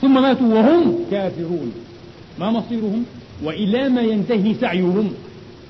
ثم 0.00 0.22
ماتوا 0.22 0.54
وهم 0.54 0.94
كافرون. 1.10 1.72
ما 2.38 2.50
مصيرهم؟ 2.50 3.04
وإلى 3.44 3.88
ما 3.88 4.00
ينتهي 4.00 4.54
سعيهم. 4.54 5.12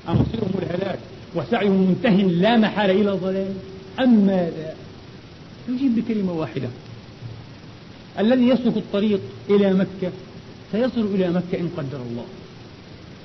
أمصيرهم 0.09 0.51
الهلاك 0.61 0.99
وسعيهم 1.35 1.87
منتهٍ 1.87 2.15
لا 2.21 2.57
محالة 2.57 2.93
إلى 2.93 3.11
ضلال 3.11 3.53
أم 3.99 4.25
ماذا؟ 4.25 4.75
نجيب 5.69 5.95
بكلمة 5.95 6.33
واحدة. 6.33 6.67
الذي 8.19 8.47
يسلك 8.47 8.77
الطريق 8.77 9.19
إلى 9.49 9.73
مكة 9.73 10.11
سيصل 10.71 11.05
إلى 11.15 11.29
مكة 11.29 11.59
إن 11.59 11.69
قدر 11.77 12.01
الله. 12.09 12.25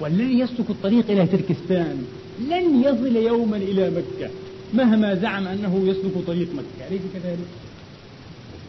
والذي 0.01 0.39
يسلك 0.39 0.71
الطريق 0.71 1.11
إلى 1.11 1.27
تركستان 1.27 2.05
لن 2.51 2.83
يصل 2.83 3.17
يوما 3.17 3.57
إلى 3.57 3.91
مكة 3.91 4.31
مهما 4.75 5.15
زعم 5.15 5.47
أنه 5.47 5.83
يسلك 5.87 6.27
طريق 6.27 6.49
مكة. 6.55 6.89
أليس 6.89 7.01
كذلك؟ 7.15 7.49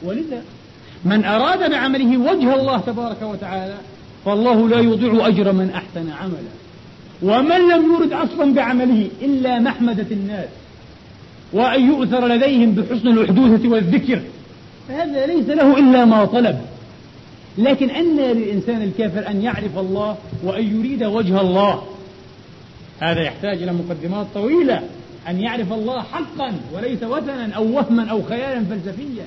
ولذا 0.03 0.43
من 1.05 1.25
أراد 1.25 1.71
بعمله 1.71 2.17
وجه 2.17 2.55
الله 2.55 2.77
تبارك 2.77 3.21
وتعالى 3.21 3.77
فالله 4.25 4.69
لا 4.69 4.79
يضيع 4.79 5.27
أجر 5.27 5.51
من 5.51 5.69
أحسن 5.69 6.09
عملا. 6.09 6.57
ومن 7.21 7.69
لم 7.69 7.93
يرد 7.93 8.13
أصلا 8.13 8.53
بعمله 8.53 9.07
إلا 9.21 9.59
محمدة 9.59 10.05
الناس 10.11 10.49
وأن 11.53 11.87
يؤثر 11.87 12.27
لديهم 12.27 12.71
بحسن 12.71 13.07
الأحدوثة 13.07 13.69
والذكر 13.69 14.21
فهذا 14.87 15.25
ليس 15.25 15.49
له 15.49 15.77
إلا 15.79 16.05
ما 16.05 16.25
طلب. 16.25 16.61
لكن 17.57 17.89
أن 17.89 18.17
للإنسان 18.17 18.81
الكافر 18.81 19.27
أن 19.29 19.41
يعرف 19.41 19.77
الله 19.77 20.15
وأن 20.43 20.79
يريد 20.79 21.03
وجه 21.03 21.41
الله 21.41 21.83
هذا 22.99 23.21
يحتاج 23.21 23.61
إلى 23.61 23.73
مقدمات 23.73 24.27
طويلة. 24.33 24.81
أن 25.29 25.39
يعرف 25.39 25.73
الله 25.73 26.01
حقا 26.01 26.53
وليس 26.73 27.03
وثنا 27.03 27.53
أو 27.55 27.75
وهما 27.75 28.11
أو 28.11 28.21
خيالا 28.23 28.63
فلسفيا. 28.69 29.25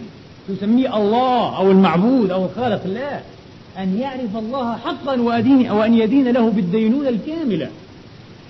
تسميه 0.48 0.96
الله 0.96 1.56
أو 1.56 1.70
المعبود 1.70 2.30
أو 2.30 2.44
الخالق 2.44 2.86
لا. 2.86 3.20
أن 3.82 3.98
يعرف 4.00 4.36
الله 4.36 4.76
حقا 4.76 5.20
وأدين 5.20 5.66
أو 5.66 5.82
أن 5.82 5.94
يدين 5.94 6.28
له 6.28 6.50
بالدينونة 6.50 7.08
الكاملة. 7.08 7.68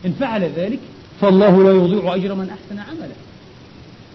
إن 0.06 0.12
فعل 0.12 0.50
ذلك 0.56 0.78
فالله 1.20 1.62
لا 1.62 1.70
يضيع 1.70 2.14
أجر 2.14 2.34
من 2.34 2.50
أحسن 2.50 2.78
عملا 2.90 3.14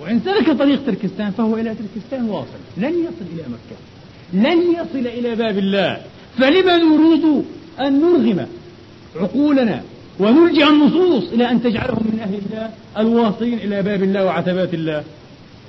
وإن 0.02 0.20
سلك 0.26 0.52
طريق 0.52 0.86
تركستان 0.86 1.32
فهو 1.32 1.56
إلى 1.56 1.76
تركستان 1.76 2.30
واصل. 2.30 2.48
لن 2.78 2.94
يصل 2.94 3.26
إلى 3.34 3.44
مكة. 3.44 3.78
لن 4.34 4.72
يصل 4.72 5.08
إلى 5.08 5.36
باب 5.36 5.58
الله. 5.58 6.02
فلما 6.38 6.78
نريد 6.78 7.44
أن 7.80 8.02
نرغم 8.02 8.46
عقولنا 9.16 9.82
ونلجأ 10.20 10.68
النصوص 10.68 11.32
إلى 11.34 11.52
أن 11.52 11.64
تجعلهم 11.64 12.04
من 12.14 12.20
أهل 12.20 12.40
الله 12.46 12.70
الواصلين 12.98 13.60
إلى 13.60 13.82
باب 13.82 14.04
الله 14.04 14.26
وعتبات 14.26 14.74
الله. 14.74 15.04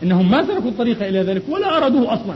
إنهم 0.03 0.31
ما 0.31 0.43
تركوا 0.43 0.71
الطريق 0.71 1.07
إلى 1.07 1.21
ذلك 1.21 1.43
ولا 1.49 1.77
أرادوه 1.77 2.15
أصلا. 2.15 2.35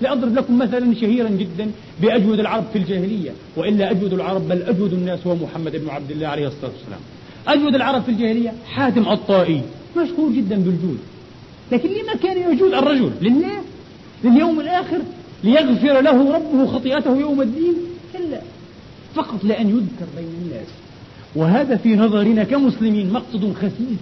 لأضرب 0.00 0.34
لكم 0.34 0.58
مثلا 0.58 0.94
شهيرا 0.94 1.28
جدا 1.28 1.70
بأجود 2.00 2.40
العرب 2.40 2.64
في 2.72 2.78
الجاهلية. 2.78 3.30
وإلا 3.56 3.90
أجود 3.90 4.12
العرب 4.12 4.48
بل 4.48 4.62
أجود 4.62 4.92
الناس 4.92 5.26
هو 5.26 5.34
محمد 5.34 5.72
بن 5.72 5.88
عبد 5.90 6.10
الله 6.10 6.28
عليه 6.28 6.46
الصلاة 6.46 6.70
والسلام. 6.70 7.00
أجود 7.48 7.74
العرب 7.74 8.02
في 8.02 8.08
الجاهلية 8.08 8.52
حاتم 8.66 9.08
الطائي. 9.08 9.62
مشهور 9.96 10.32
جدا 10.32 10.56
بالجود. 10.56 10.98
لكن 11.72 11.88
لما 11.88 12.14
كان 12.22 12.52
يجود 12.52 12.74
الرجل 12.74 13.10
لله 13.22 13.56
لليوم 14.24 14.60
الآخر 14.60 14.98
ليغفر 15.44 16.00
له 16.00 16.34
ربه 16.34 16.66
خطيئته 16.66 17.16
يوم 17.16 17.42
الدين 17.42 17.74
كلا. 18.12 18.40
فقط 19.14 19.44
لأن 19.44 19.68
يذكر 19.68 20.06
بين 20.16 20.28
الناس. 20.42 20.66
وهذا 21.36 21.76
في 21.76 21.96
نظرنا 21.96 22.44
كمسلمين 22.44 23.12
مقصد 23.12 23.54
خسيس. 23.54 23.98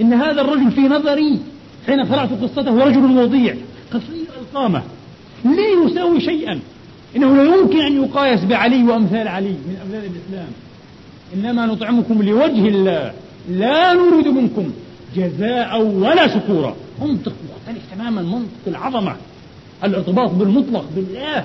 إن 0.00 0.12
هذا 0.12 0.40
الرجل 0.40 0.70
في 0.70 0.80
نظري 0.80 1.38
حين 1.86 2.00
قرأت 2.00 2.42
قصته 2.42 2.84
رجل 2.84 3.18
وضيع 3.18 3.54
قصير 3.92 4.26
القامة 4.40 4.82
لا 5.44 5.84
يساوي 5.84 6.20
شيئا. 6.20 6.60
إنه 7.16 7.36
لا 7.36 7.56
يمكن 7.56 7.80
أن 7.80 8.04
يقايس 8.04 8.44
بعلي 8.44 8.84
وأمثال 8.84 9.28
علي 9.28 9.48
من 9.48 9.76
أمثال 9.84 10.10
الإسلام. 10.10 10.48
إنما 11.34 11.66
نطعمكم 11.66 12.22
لوجه 12.22 12.68
الله 12.68 13.12
لا 13.50 13.92
نريد 13.92 14.28
منكم. 14.28 14.72
جزاء 15.16 15.82
ولا 15.82 16.38
شكورا. 16.38 16.76
منطق 17.02 17.32
مختلف 17.56 17.82
تماما 17.94 18.22
منطق 18.22 18.48
العظمة. 18.66 19.16
الارتباط 19.84 20.30
بالمطلق 20.30 20.84
بالله 20.96 21.44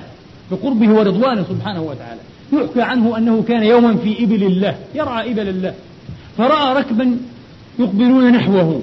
بقربه 0.51 0.93
ورضوانه 0.93 1.45
سبحانه 1.49 1.81
وتعالى. 1.81 2.21
يحكى 2.53 2.81
عنه 2.81 3.17
أنه 3.17 3.43
كان 3.47 3.63
يوما 3.63 3.97
في 3.97 4.23
إبل 4.23 4.43
الله 4.43 4.77
يرعى 4.95 5.31
إبل 5.31 5.49
الله. 5.49 5.73
فرأى 6.37 6.75
ركبا 6.75 7.17
يقبلون 7.79 8.31
نحوه. 8.31 8.81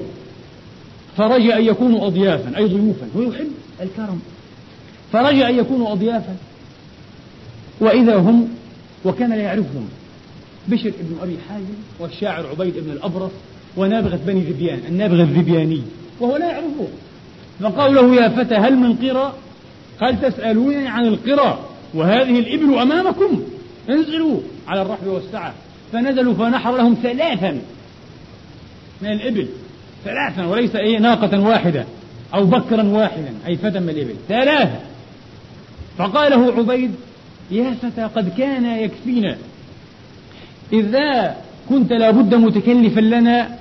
فرجى 1.16 1.55
أن 1.55 1.64
يكونوا 1.64 2.07
أضيافا 2.07 2.57
أي 2.57 2.64
ضيوفا. 2.64 3.07
ويحب 3.14 3.51
الكرم. 3.82 4.20
فرجى 5.12 5.47
أن 5.49 5.59
يكونوا 5.59 5.93
أضيافا. 5.93 6.37
وإذا 7.80 8.16
هم 8.16 8.49
وكان 9.05 9.30
لا 9.30 9.37
يعرفهم. 9.37 9.89
بشر 10.68 10.93
بن 11.01 11.16
أبي 11.22 11.37
حازم 11.49 11.74
والشاعر 12.01 12.47
عبيد 12.47 12.74
بن 12.78 12.91
الأبرص 12.91 13.30
ونابغة 13.77 14.20
بني 14.27 14.41
ذبيان 14.41 14.81
النابغة 14.89 15.22
الذبياني 15.22 15.83
وهو 16.20 16.37
لا 16.37 16.47
يعرفه. 16.47 16.89
فقالوا 17.61 18.03
له 18.03 18.22
يا 18.22 18.29
فتى 18.29 18.55
هل 18.55 18.77
من 18.77 18.97
قرى 18.97 19.33
قال 20.01 20.20
تسألونني 20.22 20.89
عن 20.89 21.07
القرى 21.07 21.59
وهذه 21.95 22.39
الإبل 22.39 22.79
أمامكم. 22.79 23.43
انزلوا 23.91 24.41
على 24.68 24.83
الرحب 24.83 25.07
والسعة. 25.07 25.55
فنزلوا 25.93 26.35
فنحر 26.35 26.77
لهم 26.77 26.97
ثلاثا 27.03 27.61
من 29.03 29.12
الإبل. 29.12 29.47
ثلاثا 30.05 30.47
وليس 30.47 30.77
أي 30.77 30.99
ناقة 30.99 31.41
واحدة 31.41 31.85
أو 32.35 32.45
بكرا 32.45 32.83
واحدا 32.83 33.35
أي 33.47 33.57
فتى 33.57 33.81
من 33.81 33.89
الإبل. 33.89 34.14
ثلاثة 34.29 34.81
فقال 35.99 36.33
له 36.33 36.53
عبيد 36.53 36.95
يا 37.51 37.74
فتى 37.83 38.03
قد 38.03 38.33
كان 38.39 38.64
يكفينا. 38.64 39.37
إذا 40.72 41.37
كنت 41.68 41.93
لابد 41.93 42.35
متكلفا 42.35 43.01
لنا 43.01 43.59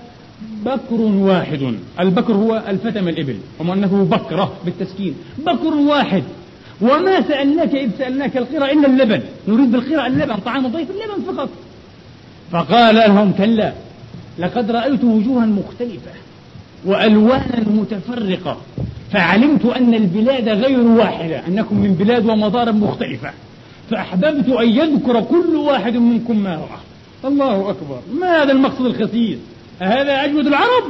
بكر 0.65 1.01
واحد. 1.01 1.73
البكر 1.99 2.33
هو 2.33 2.63
الفتى 2.67 3.01
من 3.01 3.07
الإبل 3.07 3.37
ومؤنثه 3.59 4.03
بكرة 4.03 4.53
بالتسكين. 4.65 5.15
بكر 5.37 5.73
واحد. 5.75 6.23
وما 6.81 7.21
سألناك 7.21 7.75
إذ 7.75 7.89
سألناك 7.97 8.37
القرى 8.37 8.71
إلا 8.71 8.87
اللبن. 8.87 9.21
نريد 9.47 9.71
بالقرى 9.71 10.07
اللبن 10.07 10.35
طعام 10.35 10.65
الضيف 10.65 10.87
اللبن 10.91 11.35
فقط. 11.35 11.49
فقال 12.51 12.95
لهم 12.95 13.31
كلا 13.31 13.73
لقد 14.39 14.71
رأيت 14.71 15.03
وجوها 15.03 15.45
مختلفة 15.45 16.11
وألوانا 16.85 17.69
متفرقة 17.69 18.57
فعلمت 19.11 19.65
أن 19.65 19.93
البلاد 19.93 20.49
غير 20.49 20.79
واحدة 20.79 21.47
أنكم 21.47 21.75
من 21.75 21.93
بلاد 21.93 22.25
ومضارب 22.25 22.75
مختلفة 22.75 23.31
فأحببت 23.91 24.49
أن 24.49 24.69
يذكر 24.69 25.21
كل 25.21 25.55
واحد 25.55 25.97
منكم 25.97 26.37
ما 26.37 26.55
رأى. 26.55 26.79
الله 27.25 27.69
أكبر. 27.69 27.99
ما 28.19 28.43
هذا 28.43 28.51
المقصد 28.51 28.85
الخسيس 28.85 29.37
أهذا 29.81 30.25
أجود 30.25 30.47
العرب؟ 30.47 30.83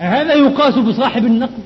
أهذا 0.00 0.34
يقاس 0.34 0.74
بصاحب 0.74 1.26
النقب؟ 1.26 1.62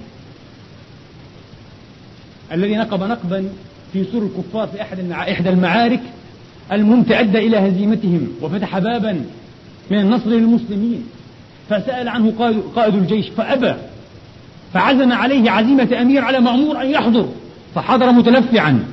الذي 2.53 2.77
نقب 2.77 3.03
نقبا 3.03 3.49
في 3.93 4.05
سور 4.13 4.23
الكفار 4.23 4.67
في 4.67 4.83
أحد 4.83 5.11
إحدى 5.11 5.49
المعارك 5.49 6.01
المهم 6.73 7.05
أدى 7.11 7.39
إلى 7.39 7.57
هزيمتهم 7.57 8.29
وفتح 8.41 8.79
بابا 8.79 9.25
من 9.91 9.99
النصر 9.99 10.31
للمسلمين. 10.31 11.07
فسأل 11.71 12.09
عنه 12.09 12.33
قائد 12.77 12.95
الجيش 12.95 13.29
فأبى 13.29 13.75
فعزم 14.75 15.13
عليه 15.13 15.51
عزيمة 15.51 15.89
أمير 16.01 16.25
على 16.25 16.41
مأمور 16.41 16.83
أن 16.83 16.91
يحضر 16.91 17.29
فحضر 17.75 18.13
متلفعا. 18.13 18.85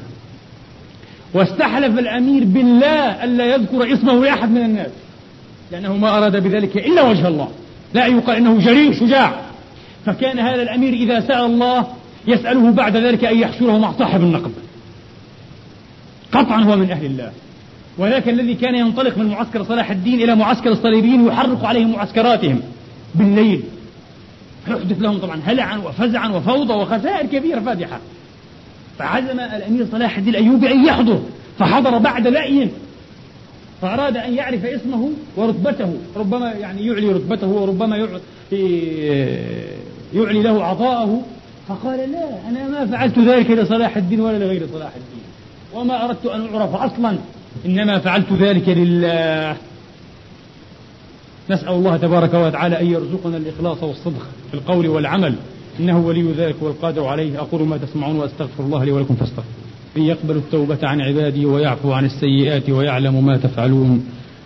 واستحلف 1.33 1.99
الأمير 1.99 2.43
بالله 2.45 3.23
ألا 3.23 3.55
يذكر 3.55 3.93
اسمه 3.93 4.25
لأحد 4.25 4.51
من 4.51 4.61
الناس. 4.61 4.91
لأنه 5.71 5.97
ما 5.97 6.17
أراد 6.17 6.43
بذلك 6.43 6.77
إلا 6.77 7.01
وجه 7.01 7.27
الله. 7.27 7.49
لا 7.93 8.05
يقال 8.05 8.37
إنه 8.37 8.59
جريء 8.59 8.93
شجاع. 8.93 9.41
فكان 10.05 10.39
هذا 10.39 10.61
الأمير 10.61 10.93
إذا 10.93 11.19
سأل 11.19 11.45
الله 11.45 11.87
يسأله 12.27 12.71
بعد 12.71 12.97
ذلك 12.97 13.25
أن 13.25 13.39
يحشره 13.39 13.77
مع 13.77 13.91
صاحب 13.91 14.21
النقب. 14.21 14.51
قطعا 16.31 16.63
هو 16.63 16.75
من 16.75 16.91
أهل 16.91 17.05
الله. 17.05 17.31
وذاك 17.97 18.29
الذي 18.29 18.53
كان 18.55 18.75
ينطلق 18.75 19.17
من 19.17 19.27
معسكر 19.27 19.63
صلاح 19.63 19.91
الدين 19.91 20.21
إلى 20.21 20.35
معسكر 20.35 20.71
الصليبيين 20.71 21.27
يحرق 21.27 21.65
عليهم 21.65 21.91
معسكراتهم 21.91 22.61
بالليل. 23.15 23.63
يحدث 24.67 25.01
لهم 25.01 25.17
طبعا 25.17 25.41
هلعا 25.45 25.77
وفزعا 25.77 26.27
وفوضى 26.27 26.73
وخسائر 26.73 27.25
كبيرة 27.25 27.59
فادحة. 27.59 27.99
فعزم 28.99 29.39
الأمير 29.39 29.85
صلاح 29.91 30.17
الدين 30.17 30.35
الأيوبي 30.35 30.71
أن 30.71 30.85
يحضر. 30.85 31.21
فحضر 31.59 31.97
بعد 31.97 32.27
لأي 32.27 32.69
فأراد 33.81 34.17
أن 34.17 34.33
يعرف 34.33 34.65
اسمه 34.65 35.09
ورتبته 35.35 35.93
ربما 36.15 36.51
يعني 36.51 36.85
يعلي 36.85 37.11
رتبته 37.11 37.47
وربما 37.47 37.97
يعلي 40.13 40.41
له 40.41 40.63
عطاءه. 40.63 41.21
فقال 41.67 42.11
لا 42.11 42.49
أنا 42.49 42.67
ما 42.67 42.85
فعلت 42.85 43.19
ذلك 43.19 43.51
لصلاح 43.51 43.97
الدين 43.97 44.21
ولا 44.21 44.37
لغير 44.37 44.67
صلاح 44.73 44.91
الدين 44.95 45.23
وما 45.73 46.05
أردت 46.05 46.25
أن 46.25 46.55
أعرف 46.55 46.75
أصلا 46.75 47.17
إنما 47.65 47.99
فعلت 47.99 48.33
ذلك 48.33 48.69
لله. 48.69 49.57
نسأل 51.49 51.69
الله 51.69 51.97
تبارك 51.97 52.33
وتعالى 52.33 52.79
أن 52.79 52.85
يرزقنا 52.85 53.37
الإخلاص 53.37 53.83
والصدق 53.83 54.27
في 54.51 54.53
القول 54.53 54.87
والعمل 54.87 55.35
إنه 55.79 55.99
ولي 55.99 56.31
ذلك 56.31 56.55
والقادر 56.61 57.05
عليه. 57.05 57.39
أقول 57.39 57.61
ما 57.61 57.77
تسمعون 57.77 58.15
وأستغفر 58.15 58.63
الله 58.63 58.83
لي 58.83 58.91
ولكم 58.91 59.15
فاستغفر 59.15 59.60
إن 59.97 60.01
يقبل 60.01 60.35
التوبة 60.35 60.77
عن 60.83 61.01
عبادي 61.01 61.45
ويعفو 61.45 61.91
عن 61.91 62.05
السيئات 62.05 62.69
ويعلم 62.69 63.25
ما 63.25 63.37
تفعلون 63.37 64.05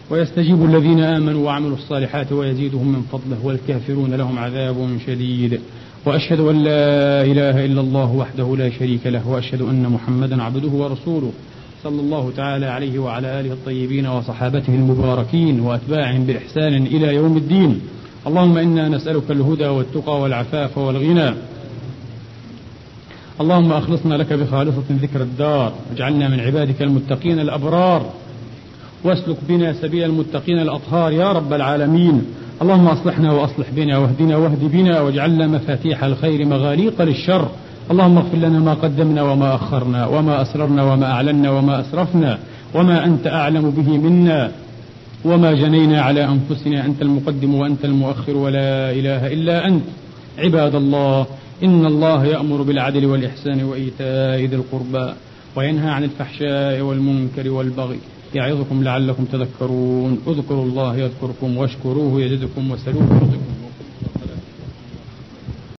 ويستجيب 0.09 0.65
الذين 0.65 0.99
آمنوا 0.99 1.45
وعملوا 1.45 1.77
الصالحات 1.77 2.31
ويزيدهم 2.31 2.87
من 2.87 3.01
فضله 3.11 3.37
والكافرون 3.43 4.13
لهم 4.13 4.39
عذاب 4.39 4.97
شديد 5.07 5.59
وأشهد 6.05 6.39
أن 6.39 6.63
لا 6.63 7.21
إله 7.21 7.65
إلا 7.65 7.81
الله 7.81 8.11
وحده 8.11 8.55
لا 8.57 8.69
شريك 8.69 9.07
له 9.07 9.29
وأشهد 9.29 9.61
أن 9.61 9.89
محمدا 9.89 10.43
عبده 10.43 10.67
ورسوله 10.67 11.31
صلى 11.83 12.01
الله 12.01 12.31
تعالى 12.37 12.65
عليه 12.65 12.99
وعلى 12.99 13.39
آله 13.39 13.53
الطيبين 13.53 14.07
وصحابته 14.07 14.75
المباركين 14.75 15.59
وأتباعهم 15.59 16.25
بإحسان 16.25 16.85
إلى 16.85 17.15
يوم 17.15 17.37
الدين. 17.37 17.81
اللهم 18.27 18.57
إنا 18.57 18.89
نسألك 18.89 19.31
الهدى 19.31 19.67
والتقى 19.67 20.21
والعفاف 20.21 20.77
والغنى. 20.77 21.33
اللهم 23.41 23.71
أخلصنا 23.71 24.15
لك 24.15 24.33
بخالصة 24.33 24.83
ذكر 24.89 25.21
الدار 25.21 25.73
واجعلنا 25.89 26.29
من 26.29 26.39
عبادك 26.39 26.81
المتقين 26.81 27.39
الأبرار. 27.39 28.05
واسلك 29.03 29.37
بنا 29.49 29.73
سبيل 29.73 30.03
المتقين 30.03 30.59
الأطهار 30.59 31.11
يا 31.11 31.31
رب 31.31 31.53
العالمين. 31.53 32.25
اللهم 32.61 32.87
أصلحنا 32.87 33.31
وأصلح 33.31 33.67
بنا 33.75 33.97
واهدنا 33.97 34.37
واهد 34.37 34.71
بنا 34.71 35.01
واجعلنا 35.01 35.47
مفاتيح 35.47 36.03
الخير 36.03 36.45
مغاليق 36.45 37.01
للشر. 37.01 37.47
اللهم 37.91 38.17
اغفر 38.17 38.37
لنا 38.37 38.59
ما 38.59 38.73
قدمنا 38.73 39.23
وما 39.23 39.55
أخرنا 39.55 40.05
وما 40.05 40.41
أسررنا 40.41 40.83
وما 40.83 41.11
أعلنا 41.11 41.51
وما 41.51 41.81
أسرفنا 41.81 42.37
وما 42.73 43.05
أنت 43.05 43.27
أعلم 43.27 43.69
به 43.69 43.97
منا. 43.97 44.51
وما 45.25 45.53
جنينا 45.53 46.01
على 46.01 46.25
أنفسنا 46.25 46.85
أنت 46.85 47.01
المقدم 47.01 47.55
وأنت 47.55 47.85
المؤخر 47.85 48.37
ولا 48.37 48.91
إله 48.91 49.33
إلا 49.33 49.67
أنت. 49.67 49.83
عباد 50.37 50.75
الله 50.75 51.25
إن 51.63 51.85
الله 51.85 52.25
يأمر 52.25 52.61
بالعدل 52.61 53.05
والإحسان 53.05 53.63
وإيتاء 53.63 54.39
ذي 54.45 54.55
القربى 54.55 55.13
وينهى 55.55 55.89
عن 55.89 56.03
الفحشاء 56.03 56.81
والمنكر 56.81 57.49
والبغي 57.49 57.99
يعظكم 58.35 58.83
لعلكم 58.83 59.25
تذكرون. 59.25 60.19
اذكروا 60.27 60.63
الله 60.63 60.97
يذكركم 60.97 61.57
واشكروه 61.57 62.21
يزدكم 62.21 62.71
وسلوه 62.71 63.03
يرزقكم. 63.03 63.54